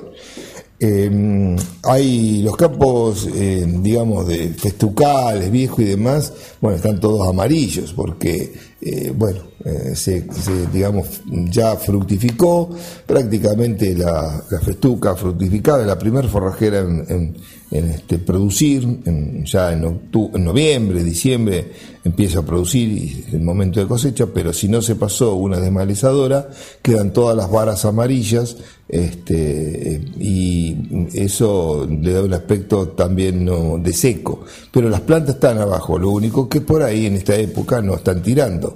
Eh, 0.80 1.56
hay 1.82 2.42
los 2.42 2.56
campos, 2.56 3.28
eh, 3.34 3.64
digamos, 3.66 4.28
de 4.28 4.50
festucales, 4.50 5.50
viejos 5.50 5.80
y 5.80 5.84
demás, 5.84 6.32
bueno, 6.60 6.76
están 6.76 7.00
todos 7.00 7.28
amarillos 7.28 7.92
porque, 7.92 8.52
eh, 8.80 9.12
bueno, 9.14 9.40
eh, 9.64 9.92
se, 9.96 10.24
digamos, 10.72 11.20
ya 11.50 11.74
fructificó 11.76 12.70
prácticamente 13.06 13.94
la, 13.96 14.42
la 14.50 14.60
festuca 14.60 15.16
fructificada, 15.16 15.84
la 15.84 15.98
primer 15.98 16.28
forrajera 16.28 16.80
en, 16.80 17.04
en- 17.08 17.36
en, 17.70 17.84
este, 17.90 18.18
producir, 18.18 18.82
en- 19.04 19.44
ya 19.44 19.72
en, 19.74 20.08
noviembre, 20.42 21.02
diciembre 21.04 21.70
empieza 22.02 22.38
a 22.38 22.42
producir 22.42 22.88
y 22.88 23.24
el 23.32 23.40
momento 23.40 23.78
de 23.80 23.86
cosecha, 23.86 24.26
pero 24.32 24.54
si 24.54 24.68
no 24.68 24.80
se 24.80 24.94
pasó 24.94 25.34
una 25.34 25.60
desmalezadora, 25.60 26.48
quedan 26.80 27.12
todas 27.12 27.36
las 27.36 27.50
varas 27.50 27.84
amarillas 27.84 28.56
este, 28.88 29.96
eh, 29.96 30.00
y 30.18 30.76
eso 31.12 31.86
le 31.90 32.12
da 32.12 32.22
un 32.22 32.32
aspecto 32.32 32.88
también 32.88 33.44
de 33.82 33.92
seco. 33.92 34.44
Pero 34.72 34.88
las 34.88 35.02
plantas 35.02 35.34
están 35.34 35.58
abajo, 35.58 35.98
lo 35.98 36.10
único 36.10 36.48
que 36.48 36.62
por 36.62 36.82
ahí 36.82 37.04
en 37.06 37.16
esta 37.16 37.36
época 37.36 37.82
no 37.82 37.96
están 37.96 38.22
tirando. 38.22 38.67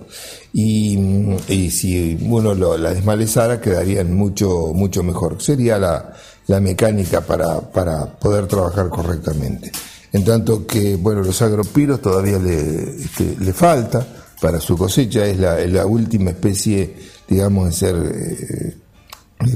Y, 0.53 1.71
si 1.71 2.19
uno 2.23 2.55
la 2.55 2.93
desmalezara 2.93 3.61
quedarían 3.61 4.15
mucho, 4.15 4.73
mucho 4.75 5.03
mejor. 5.03 5.41
Sería 5.41 5.79
la, 5.79 6.13
la 6.47 6.61
mecánica 6.61 7.21
para, 7.21 7.61
para 7.61 8.07
poder 8.07 8.47
trabajar 8.47 8.89
correctamente. 8.89 9.73
En 10.13 10.25
tanto 10.25 10.67
que, 10.67 10.97
bueno, 10.97 11.23
los 11.23 11.41
agropiros 11.41 12.01
todavía 12.01 12.39
le, 12.39 13.03
este, 13.03 13.37
le 13.39 13.53
falta 13.53 14.07
para 14.41 14.61
su 14.61 14.77
cosecha, 14.77 15.25
es 15.25 15.39
la, 15.39 15.61
es 15.61 15.73
la 15.73 15.87
última 15.87 16.31
especie, 16.31 16.95
digamos, 17.29 17.67
en 17.67 17.73
ser 17.73 17.97
eh, 17.97 18.77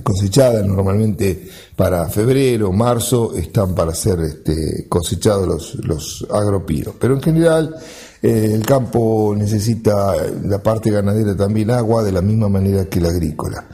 cosechada 0.02 0.62
normalmente 0.62 1.48
para 1.74 2.08
febrero, 2.08 2.72
marzo, 2.72 3.34
están 3.34 3.74
para 3.74 3.94
ser 3.94 4.20
este, 4.20 4.86
cosechados 4.88 5.46
los, 5.46 5.74
los 5.84 6.26
agropiros. 6.30 6.94
Pero 6.98 7.14
en 7.14 7.22
general 7.22 7.76
eh, 8.22 8.50
el 8.54 8.64
campo 8.64 9.34
necesita, 9.36 10.14
la 10.44 10.62
parte 10.62 10.90
ganadera 10.90 11.36
también 11.36 11.70
agua 11.70 12.02
de 12.02 12.12
la 12.12 12.22
misma 12.22 12.48
manera 12.48 12.86
que 12.86 13.00
la 13.00 13.08
agrícola. 13.08 13.66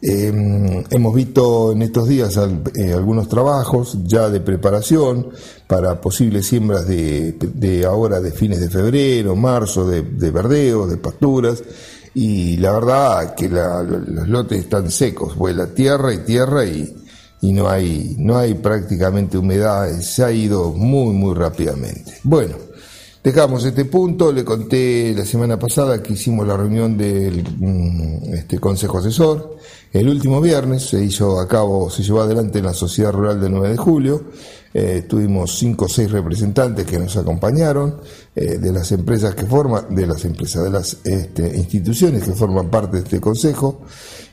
Eh, 0.00 0.84
hemos 0.90 1.14
visto 1.14 1.72
en 1.72 1.82
estos 1.82 2.06
días 2.06 2.36
eh, 2.36 2.92
algunos 2.92 3.28
trabajos 3.28 3.98
ya 4.04 4.30
de 4.30 4.40
preparación 4.40 5.30
para 5.66 6.00
posibles 6.00 6.46
siembras 6.46 6.86
de, 6.86 7.84
ahora 7.84 8.20
de 8.20 8.30
fines 8.30 8.60
de 8.60 8.70
febrero, 8.70 9.34
marzo, 9.34 9.88
de, 9.88 10.02
de 10.02 10.30
verdeo, 10.30 10.86
de 10.86 10.98
pasturas, 10.98 11.62
y 12.14 12.56
la 12.58 12.72
verdad 12.72 13.34
que 13.34 13.48
los 13.48 14.28
lotes 14.28 14.60
están 14.60 14.90
secos, 14.90 15.36
vuela 15.36 15.66
tierra 15.66 16.14
y 16.14 16.18
tierra 16.18 16.64
y, 16.64 16.96
y 17.40 17.52
no 17.52 17.68
hay, 17.68 18.14
no 18.18 18.36
hay 18.36 18.54
prácticamente 18.54 19.38
humedad, 19.38 19.88
se 20.00 20.24
ha 20.24 20.32
ido 20.32 20.72
muy, 20.72 21.12
muy 21.12 21.34
rápidamente. 21.34 22.18
Bueno, 22.22 22.56
dejamos 23.28 23.62
este 23.66 23.84
punto, 23.84 24.32
le 24.32 24.42
conté 24.42 25.12
la 25.14 25.26
semana 25.26 25.58
pasada 25.58 26.02
que 26.02 26.14
hicimos 26.14 26.46
la 26.46 26.56
reunión 26.56 26.96
del 26.96 27.44
mm, 27.58 28.32
este, 28.32 28.58
Consejo 28.58 28.98
Asesor, 28.98 29.58
el 29.92 30.08
último 30.08 30.40
viernes 30.40 30.84
se 30.88 31.04
hizo 31.04 31.38
a 31.38 31.46
cabo, 31.46 31.90
se 31.90 32.02
llevó 32.02 32.22
adelante 32.22 32.60
en 32.60 32.64
la 32.64 32.72
Sociedad 32.72 33.12
Rural 33.12 33.38
del 33.38 33.52
9 33.52 33.68
de 33.68 33.76
julio, 33.76 34.24
eh, 34.80 35.02
tuvimos 35.08 35.58
cinco 35.58 35.86
o 35.86 35.88
seis 35.88 36.08
representantes 36.08 36.86
que 36.86 37.00
nos 37.00 37.16
acompañaron 37.16 37.96
eh, 38.36 38.58
de 38.58 38.72
las 38.72 38.92
empresas 38.92 39.34
que 39.34 39.44
forman, 39.44 39.92
de 39.92 40.06
las 40.06 40.24
empresas, 40.24 40.62
de 40.62 40.70
las 40.70 40.98
este, 41.04 41.56
instituciones 41.56 42.22
que 42.22 42.30
forman 42.30 42.70
parte 42.70 42.98
de 42.98 43.02
este 43.02 43.20
consejo. 43.20 43.80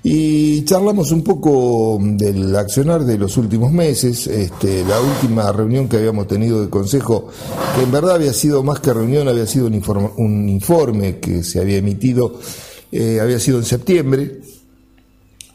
Y 0.04 0.64
charlamos 0.64 1.12
un 1.12 1.24
poco 1.24 1.98
del 2.00 2.56
accionar 2.56 3.06
de 3.06 3.18
los 3.18 3.38
últimos 3.38 3.72
meses, 3.72 4.28
este, 4.28 4.86
la 4.86 5.02
última 5.02 5.52
reunión 5.52 5.90
que 5.90 5.98
habíamos 5.98 6.28
tenido 6.28 6.60
del 6.60 6.70
consejo, 6.70 7.28
que 7.76 7.82
en 7.82 7.92
verdad 7.92 8.14
había 8.14 8.34
sido 8.34 8.62
más 8.62 8.80
que 8.82 8.94
reunión, 8.94 9.28
había 9.28 9.48
sido 9.48 9.66
un 9.66 9.74
informe, 9.74 10.12
un 10.18 10.48
informe 10.48 11.18
que 11.18 11.44
se 11.44 11.60
había 11.60 11.78
emitido, 11.78 12.40
eh, 12.92 13.20
había 13.20 13.40
sido 13.40 13.58
en 13.58 13.66
septiembre, 13.66 14.42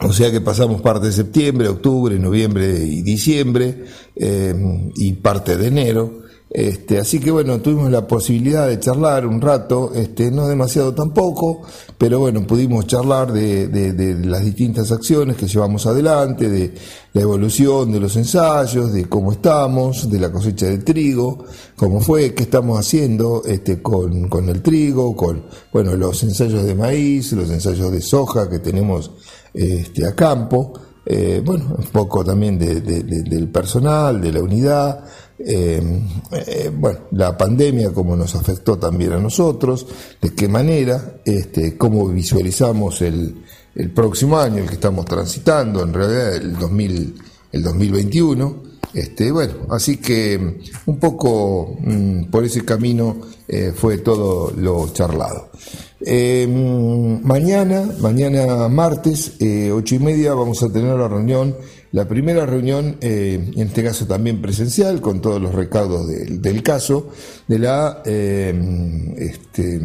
o 0.02 0.12
sea 0.12 0.30
que 0.30 0.40
pasamos 0.40 0.80
parte 0.80 1.06
de 1.06 1.12
septiembre, 1.12 1.68
octubre, 1.68 2.18
noviembre 2.18 2.78
y 2.84 3.02
diciembre 3.02 3.84
eh, 4.16 4.54
y 4.96 5.12
parte 5.14 5.56
de 5.56 5.66
enero. 5.68 6.20
Este, 6.52 6.98
así 6.98 7.20
que 7.20 7.30
bueno, 7.30 7.60
tuvimos 7.60 7.92
la 7.92 8.08
posibilidad 8.08 8.66
de 8.66 8.80
charlar 8.80 9.24
un 9.24 9.40
rato, 9.40 9.92
este, 9.94 10.32
no 10.32 10.48
demasiado 10.48 10.92
tampoco, 10.92 11.62
pero 11.96 12.18
bueno, 12.18 12.44
pudimos 12.44 12.88
charlar 12.88 13.32
de, 13.32 13.68
de- 13.68 13.92
de 13.92 14.26
las 14.26 14.44
distintas 14.44 14.90
acciones 14.90 15.36
que 15.36 15.46
llevamos 15.46 15.86
adelante, 15.86 16.48
de 16.48 16.74
la 17.12 17.20
evolución 17.20 17.92
de 17.92 18.00
los 18.00 18.16
ensayos, 18.16 18.92
de 18.92 19.08
cómo 19.08 19.30
estamos, 19.30 20.10
de 20.10 20.18
la 20.18 20.32
cosecha 20.32 20.66
de 20.66 20.78
trigo, 20.78 21.44
cómo 21.76 22.00
fue, 22.00 22.34
qué 22.34 22.42
estamos 22.42 22.80
haciendo 22.80 23.42
este, 23.44 23.80
con, 23.80 24.28
con 24.28 24.48
el 24.48 24.60
trigo, 24.60 25.14
con 25.14 25.44
bueno, 25.72 25.94
los 25.94 26.20
ensayos 26.24 26.64
de 26.64 26.74
maíz, 26.74 27.32
los 27.32 27.48
ensayos 27.50 27.92
de 27.92 28.00
soja 28.00 28.50
que 28.50 28.58
tenemos 28.58 29.12
este, 29.54 30.06
a 30.06 30.14
campo, 30.14 30.72
eh, 31.06 31.42
bueno, 31.44 31.74
un 31.78 31.84
poco 31.86 32.24
también 32.24 32.58
de- 32.58 32.80
de- 32.80 33.02
de- 33.02 33.22
del 33.22 33.48
personal, 33.48 34.20
de 34.20 34.32
la 34.32 34.40
unidad, 34.42 35.04
eh, 35.38 35.82
eh, 36.32 36.70
bueno, 36.76 37.00
la 37.12 37.36
pandemia, 37.36 37.92
cómo 37.92 38.14
nos 38.14 38.34
afectó 38.34 38.78
también 38.78 39.12
a 39.12 39.18
nosotros, 39.18 39.86
de 40.20 40.34
qué 40.34 40.46
manera, 40.48 41.16
este, 41.24 41.76
cómo 41.76 42.06
visualizamos 42.08 43.00
el, 43.02 43.42
el 43.74 43.90
próximo 43.92 44.38
año, 44.38 44.58
el 44.58 44.68
que 44.68 44.74
estamos 44.74 45.06
transitando, 45.06 45.82
en 45.82 45.94
realidad 45.94 46.36
el, 46.36 46.56
2000, 46.58 47.14
el 47.52 47.62
2021. 47.62 48.70
Este, 48.92 49.30
bueno, 49.30 49.54
así 49.70 49.98
que 49.98 50.60
un 50.86 50.98
poco 50.98 51.76
mm, 51.80 52.24
por 52.24 52.44
ese 52.44 52.64
camino 52.64 53.16
fue 53.74 53.98
todo 53.98 54.52
lo 54.56 54.88
charlado. 54.92 55.50
Eh, 56.02 56.46
mañana, 57.22 57.88
mañana 58.00 58.68
martes, 58.68 59.34
eh, 59.38 59.70
ocho 59.70 59.96
y 59.96 59.98
media, 59.98 60.32
vamos 60.34 60.62
a 60.62 60.72
tener 60.72 60.96
la 60.96 61.08
reunión, 61.08 61.56
la 61.92 62.08
primera 62.08 62.46
reunión, 62.46 62.96
eh, 63.00 63.52
en 63.54 63.66
este 63.66 63.84
caso 63.84 64.06
también 64.06 64.40
presencial, 64.40 65.00
con 65.00 65.20
todos 65.20 65.40
los 65.40 65.54
recaudos 65.54 66.08
del, 66.08 66.62
caso, 66.62 67.10
de 67.46 67.58
la 67.58 68.02
eh, 68.06 68.54
este, 69.18 69.80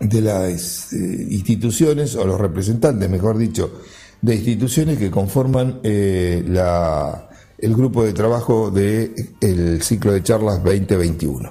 de 0.00 0.20
las 0.20 0.92
eh, 0.92 1.26
instituciones, 1.30 2.16
o 2.16 2.26
los 2.26 2.40
representantes, 2.40 3.08
mejor 3.08 3.38
dicho, 3.38 3.72
de 4.20 4.34
instituciones 4.34 4.98
que 4.98 5.10
conforman 5.10 5.80
eh, 5.82 6.44
la, 6.48 7.28
el 7.58 7.74
grupo 7.74 8.04
de 8.04 8.12
trabajo 8.12 8.70
del 8.70 9.14
el 9.40 9.82
ciclo 9.82 10.12
de 10.12 10.22
charlas 10.22 10.62
2021. 10.64 11.50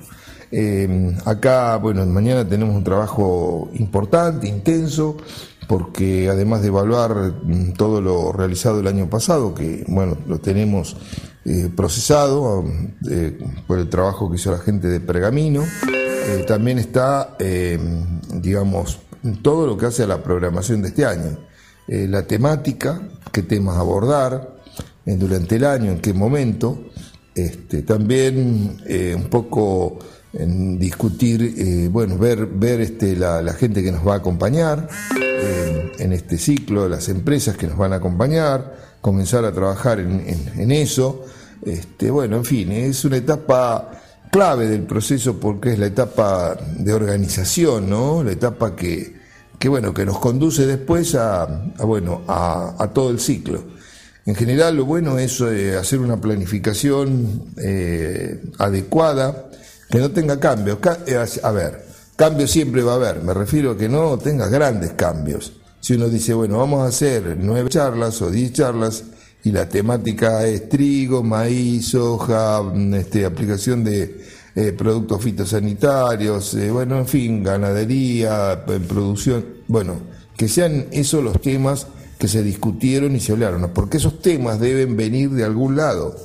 Eh, 0.52 1.16
acá, 1.26 1.78
bueno, 1.78 2.06
mañana 2.06 2.48
tenemos 2.48 2.76
un 2.76 2.84
trabajo 2.84 3.70
importante, 3.74 4.48
intenso, 4.48 5.18
porque 5.72 6.28
además 6.30 6.62
de 6.62 6.68
evaluar 6.68 7.16
mm, 7.44 7.74
todo 7.78 8.02
lo 8.02 8.34
realizado 8.34 8.82
el 8.82 8.88
año 8.88 9.10
pasado, 9.10 9.54
que 9.54 9.86
bueno, 9.88 10.18
lo 10.28 10.40
tenemos 10.40 10.98
eh, 11.46 11.70
procesado 11.76 12.66
eh, 13.10 13.40
por 13.68 13.80
el 13.80 13.90
trabajo 13.90 14.30
que 14.30 14.36
hizo 14.36 14.52
la 14.52 14.58
gente 14.58 14.90
de 14.90 15.00
Pergamino, 15.00 15.64
eh, 15.64 16.44
también 16.46 16.78
está, 16.78 17.38
eh, 17.40 17.80
digamos, 18.34 19.00
todo 19.42 19.66
lo 19.66 19.78
que 19.78 19.86
hace 19.86 20.04
a 20.04 20.08
la 20.08 20.22
programación 20.22 20.82
de 20.82 20.90
este 20.90 21.06
año, 21.06 21.38
la 21.88 22.26
temática, 22.26 23.02
qué 23.32 23.44
temas 23.44 23.78
abordar 23.78 24.56
durante 25.06 25.58
el 25.58 25.66
año, 25.66 25.92
en 25.92 26.00
qué 26.00 26.14
momento, 26.14 26.86
este, 27.36 27.82
también 27.82 28.78
un 29.16 29.30
poco 29.30 30.00
en 30.34 30.80
discutir, 30.80 31.56
eh, 31.58 31.90
bueno, 31.92 32.18
ver, 32.18 32.46
ver 32.46 32.80
este, 32.82 33.16
la, 33.16 33.42
la 33.42 33.54
gente 33.54 33.84
que 33.84 33.92
nos 33.92 34.08
va 34.08 34.14
a 34.14 34.18
acompañar 34.18 34.88
eh, 35.20 35.92
en 36.00 36.14
este 36.14 36.38
ciclo, 36.38 36.88
las 36.88 37.10
empresas 37.10 37.58
que 37.58 37.68
nos 37.68 37.78
van 37.78 37.92
a 37.94 37.98
acompañar, 37.98 38.78
comenzar 39.02 39.44
a 39.46 39.52
trabajar 39.52 40.00
en, 40.00 40.22
en- 40.26 40.52
en 40.60 40.72
eso. 40.72 41.26
Este, 41.66 42.10
bueno, 42.12 42.38
en 42.38 42.46
fin, 42.46 42.72
es 42.72 43.04
una 43.06 43.18
etapa 43.18 43.92
clave 44.32 44.68
del 44.68 44.84
proceso 44.84 45.38
porque 45.40 45.74
es 45.74 45.80
la 45.80 45.88
etapa 45.88 46.56
de 46.78 46.94
organización, 46.94 47.90
¿no? 47.90 48.24
La 48.24 48.32
etapa 48.32 48.76
que, 48.76 49.14
que 49.60 49.68
bueno, 49.68 49.94
que 49.94 50.06
nos 50.06 50.18
conduce 50.20 50.66
después 50.66 51.14
a, 51.16 51.44
a, 51.44 51.84
bueno, 51.86 52.22
a, 52.28 52.90
todo 52.94 53.10
el 53.12 53.20
ciclo. 53.20 53.64
En 54.26 54.36
general, 54.36 54.78
lo 54.78 54.86
bueno 54.86 55.18
es 55.20 55.42
eh, 55.42 55.76
hacer 55.76 56.00
una 56.00 56.22
planificación 56.22 57.44
adecuada, 58.60 59.50
que 59.92 60.00
no 60.00 60.10
tenga 60.12 60.40
cambios. 60.40 60.80
Ca- 60.80 61.00
eh, 61.06 61.24
a 61.44 61.52
ver, 61.52 61.86
cambios 62.16 62.50
siempre 62.50 62.82
va 62.82 62.94
a 62.94 62.96
haber, 62.96 63.22
me 63.24 63.34
refiero 63.34 63.72
a 63.72 63.78
que 63.78 63.90
no 63.90 64.18
tenga 64.18 64.48
grandes 64.48 64.94
cambios. 64.94 65.54
Si 65.80 65.94
uno 65.96 66.08
dice, 66.10 66.34
bueno, 66.34 66.58
vamos 66.60 66.82
a 66.84 66.88
hacer 66.88 67.38
nueve 67.40 67.70
charlas 67.70 68.22
o 68.22 68.30
diez 68.32 68.54
charlas 68.54 69.04
y 69.44 69.52
la 69.52 69.68
temática 69.68 70.46
es 70.46 70.70
trigo, 70.70 71.24
maíz, 71.24 71.90
soja, 71.90 72.62
mm, 72.62 72.94
este, 72.96 73.26
aplicación 73.26 73.84
de 73.84 74.22
eh, 74.56 74.74
productos 74.74 75.24
fitosanitarios, 75.24 76.54
eh, 76.56 76.70
bueno, 76.72 76.98
en 77.00 77.08
fin, 77.08 77.44
ganadería, 77.44 78.64
producción, 78.88 79.46
bueno, 79.68 79.96
que 80.38 80.48
sean 80.48 80.88
esos 80.92 81.24
los 81.24 81.42
temas 81.42 81.88
que 82.20 82.28
se 82.28 82.44
discutieron 82.44 83.16
y 83.16 83.20
se 83.20 83.32
hablaron, 83.32 83.72
porque 83.74 83.98
esos 83.98 84.22
temas 84.22 84.60
deben 84.60 84.96
venir 84.96 85.32
de 85.32 85.44
algún 85.46 85.76
lado. 85.76 86.16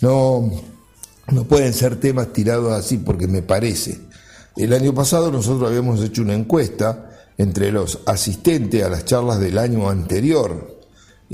No, 0.00 0.50
no 1.30 1.44
pueden 1.44 1.72
ser 1.72 1.96
temas 1.96 2.32
tirados 2.32 2.72
así 2.72 2.98
porque 2.98 3.26
me 3.26 3.42
parece. 3.42 4.00
El 4.56 4.72
año 4.72 4.94
pasado 4.94 5.30
nosotros 5.30 5.68
habíamos 5.68 6.02
hecho 6.02 6.22
una 6.22 6.34
encuesta 6.34 7.10
entre 7.38 7.72
los 7.72 8.00
asistentes 8.06 8.82
a 8.82 8.90
las 8.90 9.04
charlas 9.04 9.40
del 9.40 9.58
año 9.58 9.88
anterior 9.88 10.82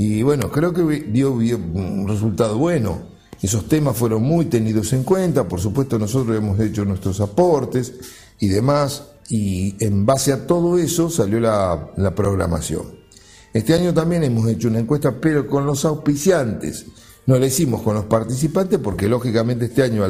y 0.01 0.23
bueno, 0.23 0.49
creo 0.49 0.73
que 0.73 0.83
dio, 1.11 1.33
un 1.33 2.07
resultado 2.07 2.57
bueno. 2.57 3.19
Esos 3.43 3.67
temas 3.67 3.97
fueron 3.97 4.23
muy 4.23 4.45
tenidos 4.45 4.93
en 4.93 5.03
cuenta, 5.03 5.49
por 5.49 5.61
supuesto 5.61 5.99
nosotros 5.99 6.37
hemos 6.37 6.61
hecho 6.61 6.85
nuestros 6.85 7.21
aportes 7.21 7.95
y 8.39 8.47
demás, 8.47 9.03
y 9.29 9.75
en 9.85 10.07
base 10.07 10.33
a 10.33 10.47
todo 10.47 10.79
eso 10.79 11.11
salió 11.11 11.41
la, 11.41 11.91
la 11.97 12.15
programación. 12.15 12.97
Este 13.53 13.75
año 13.75 13.93
también 13.93 14.23
hemos 14.23 14.49
hecho 14.49 14.69
una 14.69 14.79
encuesta, 14.79 15.17
pero 15.21 15.49
con 15.49 15.67
los 15.67 15.85
auspiciantes. 15.85 16.87
No 17.29 17.39
la 17.39 17.45
hicimos 17.45 17.83
con 17.83 17.95
los 17.95 18.07
participantes 18.07 18.79
porque 18.79 19.07
lógicamente 19.07 19.67
este 19.67 19.83
año 19.83 20.03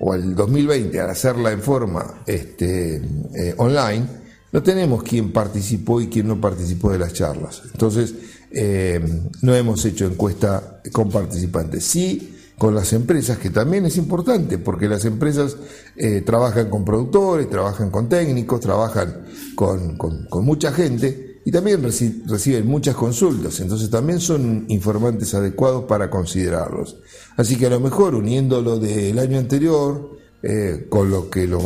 o 0.00 0.12
al 0.12 0.34
2020, 0.34 1.00
al 1.00 1.10
hacerla 1.10 1.52
en 1.52 1.62
forma 1.62 2.22
este, 2.26 2.96
eh, 2.96 3.54
online, 3.56 4.04
no 4.50 4.60
tenemos 4.60 5.04
quién 5.04 5.30
participó 5.30 6.00
y 6.00 6.08
quién 6.08 6.26
no 6.26 6.40
participó 6.40 6.90
de 6.90 6.98
las 6.98 7.12
charlas. 7.12 7.62
Entonces, 7.72 8.14
eh, 8.50 9.00
no 9.42 9.54
hemos 9.54 9.84
hecho 9.84 10.06
encuesta 10.06 10.82
con 10.90 11.08
participantes. 11.08 11.84
Sí, 11.84 12.36
con 12.58 12.74
las 12.74 12.92
empresas, 12.94 13.38
que 13.38 13.50
también 13.50 13.86
es 13.86 13.96
importante, 13.96 14.58
porque 14.58 14.88
las 14.88 15.04
empresas 15.04 15.56
eh, 15.94 16.20
trabajan 16.26 16.68
con 16.68 16.84
productores, 16.84 17.48
trabajan 17.48 17.90
con 17.90 18.08
técnicos, 18.08 18.58
trabajan 18.58 19.24
con 19.54 20.44
mucha 20.44 20.72
gente 20.72 21.29
y 21.44 21.50
también 21.50 21.82
reci- 21.82 22.22
reciben 22.26 22.66
muchas 22.66 22.94
consultas, 22.94 23.60
entonces 23.60 23.88
también 23.90 24.20
son 24.20 24.66
informantes 24.68 25.34
adecuados 25.34 25.84
para 25.84 26.10
considerarlos. 26.10 26.96
Así 27.36 27.56
que 27.56 27.66
a 27.66 27.70
lo 27.70 27.80
mejor 27.80 28.14
uniéndolo 28.14 28.78
del 28.78 29.18
año 29.18 29.38
anterior, 29.38 30.18
eh, 30.42 30.86
con 30.88 31.10
lo 31.10 31.28
que 31.30 31.46
los, 31.46 31.62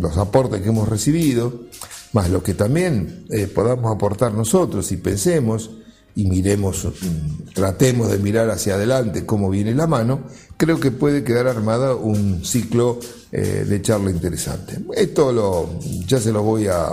los 0.00 0.16
aportes 0.16 0.62
que 0.62 0.68
hemos 0.68 0.88
recibido, 0.88 1.66
más 2.12 2.28
lo 2.30 2.42
que 2.42 2.54
también 2.54 3.26
eh, 3.30 3.46
podamos 3.46 3.94
aportar 3.94 4.34
nosotros 4.34 4.90
y 4.92 4.96
pensemos 4.96 5.70
y 6.14 6.26
miremos, 6.28 6.84
mm, 6.86 7.52
tratemos 7.54 8.10
de 8.10 8.18
mirar 8.18 8.50
hacia 8.50 8.74
adelante 8.74 9.24
cómo 9.24 9.48
viene 9.48 9.74
la 9.74 9.86
mano, 9.86 10.24
creo 10.56 10.80
que 10.80 10.90
puede 10.90 11.22
quedar 11.24 11.46
armada 11.46 11.94
un 11.94 12.44
ciclo 12.44 12.98
eh, 13.32 13.64
de 13.68 13.80
charla 13.80 14.10
interesante. 14.10 14.78
Esto 14.96 15.32
lo, 15.32 15.78
ya 16.06 16.18
se 16.18 16.32
lo 16.32 16.42
voy 16.42 16.66
a, 16.66 16.88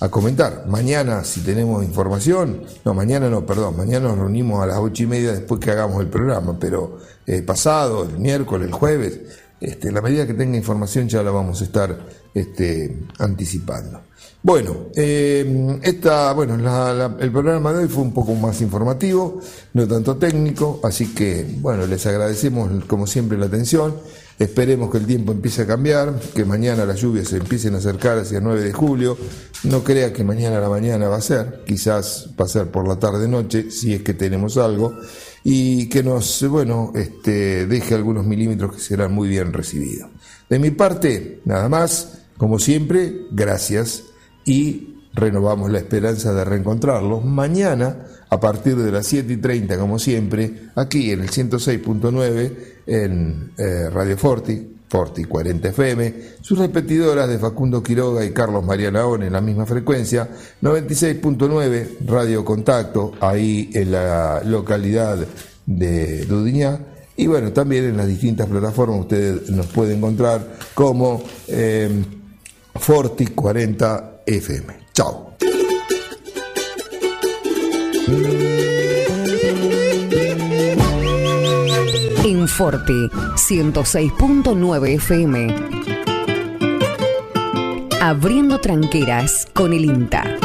a 0.00 0.08
comentar. 0.08 0.64
Mañana, 0.68 1.24
si 1.24 1.40
tenemos 1.40 1.84
información, 1.84 2.62
no, 2.84 2.94
mañana 2.94 3.28
no, 3.28 3.44
perdón, 3.44 3.76
mañana 3.76 4.08
nos 4.08 4.18
reunimos 4.18 4.62
a 4.62 4.66
las 4.66 4.78
ocho 4.78 5.02
y 5.02 5.06
media 5.06 5.32
después 5.32 5.60
que 5.60 5.70
hagamos 5.70 6.00
el 6.00 6.08
programa, 6.08 6.56
pero 6.58 6.98
eh, 7.26 7.42
pasado, 7.42 8.04
el 8.04 8.18
miércoles, 8.18 8.68
el 8.68 8.72
jueves, 8.74 9.20
este, 9.60 9.90
la 9.90 10.00
medida 10.00 10.26
que 10.26 10.34
tenga 10.34 10.56
información 10.56 11.08
ya 11.08 11.22
la 11.22 11.30
vamos 11.32 11.60
a 11.60 11.64
estar 11.64 11.98
este, 12.32 12.96
anticipando. 13.18 14.02
Bueno, 14.40 14.86
eh, 14.94 15.80
esta, 15.82 16.32
bueno 16.32 16.56
la- 16.56 16.94
la- 16.94 17.16
el 17.18 17.32
programa 17.32 17.72
de 17.72 17.80
hoy 17.80 17.88
fue 17.88 18.04
un 18.04 18.14
poco 18.14 18.34
más 18.34 18.60
informativo, 18.60 19.40
no 19.74 19.88
tanto 19.88 20.16
técnico, 20.16 20.78
así 20.84 21.12
que 21.12 21.56
bueno, 21.60 21.86
les 21.86 22.06
agradecemos 22.06 22.70
como 22.86 23.06
siempre 23.08 23.36
la 23.36 23.46
atención. 23.46 23.96
Esperemos 24.38 24.90
que 24.90 24.98
el 24.98 25.06
tiempo 25.06 25.32
empiece 25.32 25.62
a 25.62 25.66
cambiar, 25.66 26.20
que 26.34 26.44
mañana 26.44 26.84
las 26.84 27.00
lluvias 27.00 27.28
se 27.28 27.38
empiecen 27.38 27.74
a 27.74 27.78
acercar 27.78 28.18
hacia 28.18 28.38
el 28.38 28.44
9 28.44 28.60
de 28.60 28.72
julio. 28.72 29.18
No 29.64 29.82
crea 29.82 30.12
que 30.12 30.22
mañana 30.22 30.58
a 30.58 30.60
la 30.60 30.68
mañana 30.68 31.08
va 31.08 31.16
a 31.16 31.20
ser, 31.20 31.64
quizás 31.66 32.30
va 32.40 32.44
a 32.44 32.48
ser 32.48 32.70
por 32.70 32.86
la 32.86 33.00
tarde-noche, 33.00 33.72
si 33.72 33.94
es 33.94 34.02
que 34.02 34.14
tenemos 34.14 34.56
algo, 34.56 34.94
y 35.42 35.88
que 35.88 36.04
nos, 36.04 36.46
bueno, 36.48 36.92
este, 36.94 37.66
deje 37.66 37.96
algunos 37.96 38.24
milímetros 38.26 38.76
que 38.76 38.80
serán 38.80 39.12
muy 39.12 39.28
bien 39.28 39.52
recibidos. 39.52 40.08
De 40.48 40.60
mi 40.60 40.70
parte, 40.70 41.40
nada 41.44 41.68
más, 41.68 42.20
como 42.36 42.60
siempre, 42.60 43.26
gracias 43.32 44.04
y 44.44 44.94
renovamos 45.14 45.70
la 45.72 45.78
esperanza 45.78 46.32
de 46.32 46.44
reencontrarlos 46.44 47.24
mañana 47.24 48.06
a 48.30 48.40
partir 48.40 48.76
de 48.76 48.92
las 48.92 49.06
7 49.06 49.32
y 49.32 49.36
30, 49.38 49.78
como 49.78 49.98
siempre, 49.98 50.70
aquí 50.74 51.10
en 51.10 51.22
el 51.22 51.30
106.9 51.30 52.52
en 52.86 53.52
eh, 53.56 53.90
Radio 53.90 54.16
Forti, 54.16 54.76
Forti 54.88 55.24
40 55.24 55.68
FM, 55.68 56.14
sus 56.40 56.58
repetidoras 56.58 57.28
de 57.28 57.38
Facundo 57.38 57.82
Quiroga 57.82 58.24
y 58.24 58.30
Carlos 58.30 58.64
María 58.64 58.90
Naón 58.90 59.22
en 59.22 59.32
la 59.32 59.40
misma 59.40 59.66
frecuencia, 59.66 60.28
96.9 60.62 62.06
Radio 62.06 62.44
Contacto, 62.44 63.12
ahí 63.20 63.70
en 63.74 63.92
la 63.92 64.42
localidad 64.44 65.18
de 65.66 66.24
Dudiñá, 66.24 66.80
y 67.18 67.26
bueno, 67.26 67.52
también 67.52 67.84
en 67.84 67.96
las 67.96 68.06
distintas 68.06 68.46
plataformas 68.46 69.00
ustedes 69.00 69.50
nos 69.50 69.66
pueden 69.66 69.98
encontrar 69.98 70.54
como 70.72 71.20
eh, 71.48 72.04
Forti 72.76 73.26
40 73.26 74.22
FM. 74.24 74.74
Chao. 74.92 75.32
En 82.24 82.46
Forte 82.46 82.92
106.9 82.92 84.88
FM. 84.96 85.54
Abriendo 88.00 88.60
tranqueras 88.60 89.48
con 89.54 89.72
el 89.72 89.84
INTA. 89.86 90.36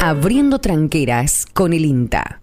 Abriendo 0.00 0.58
tranqueras 0.58 1.46
con 1.52 1.72
el 1.72 1.84
INTA. 1.86 2.36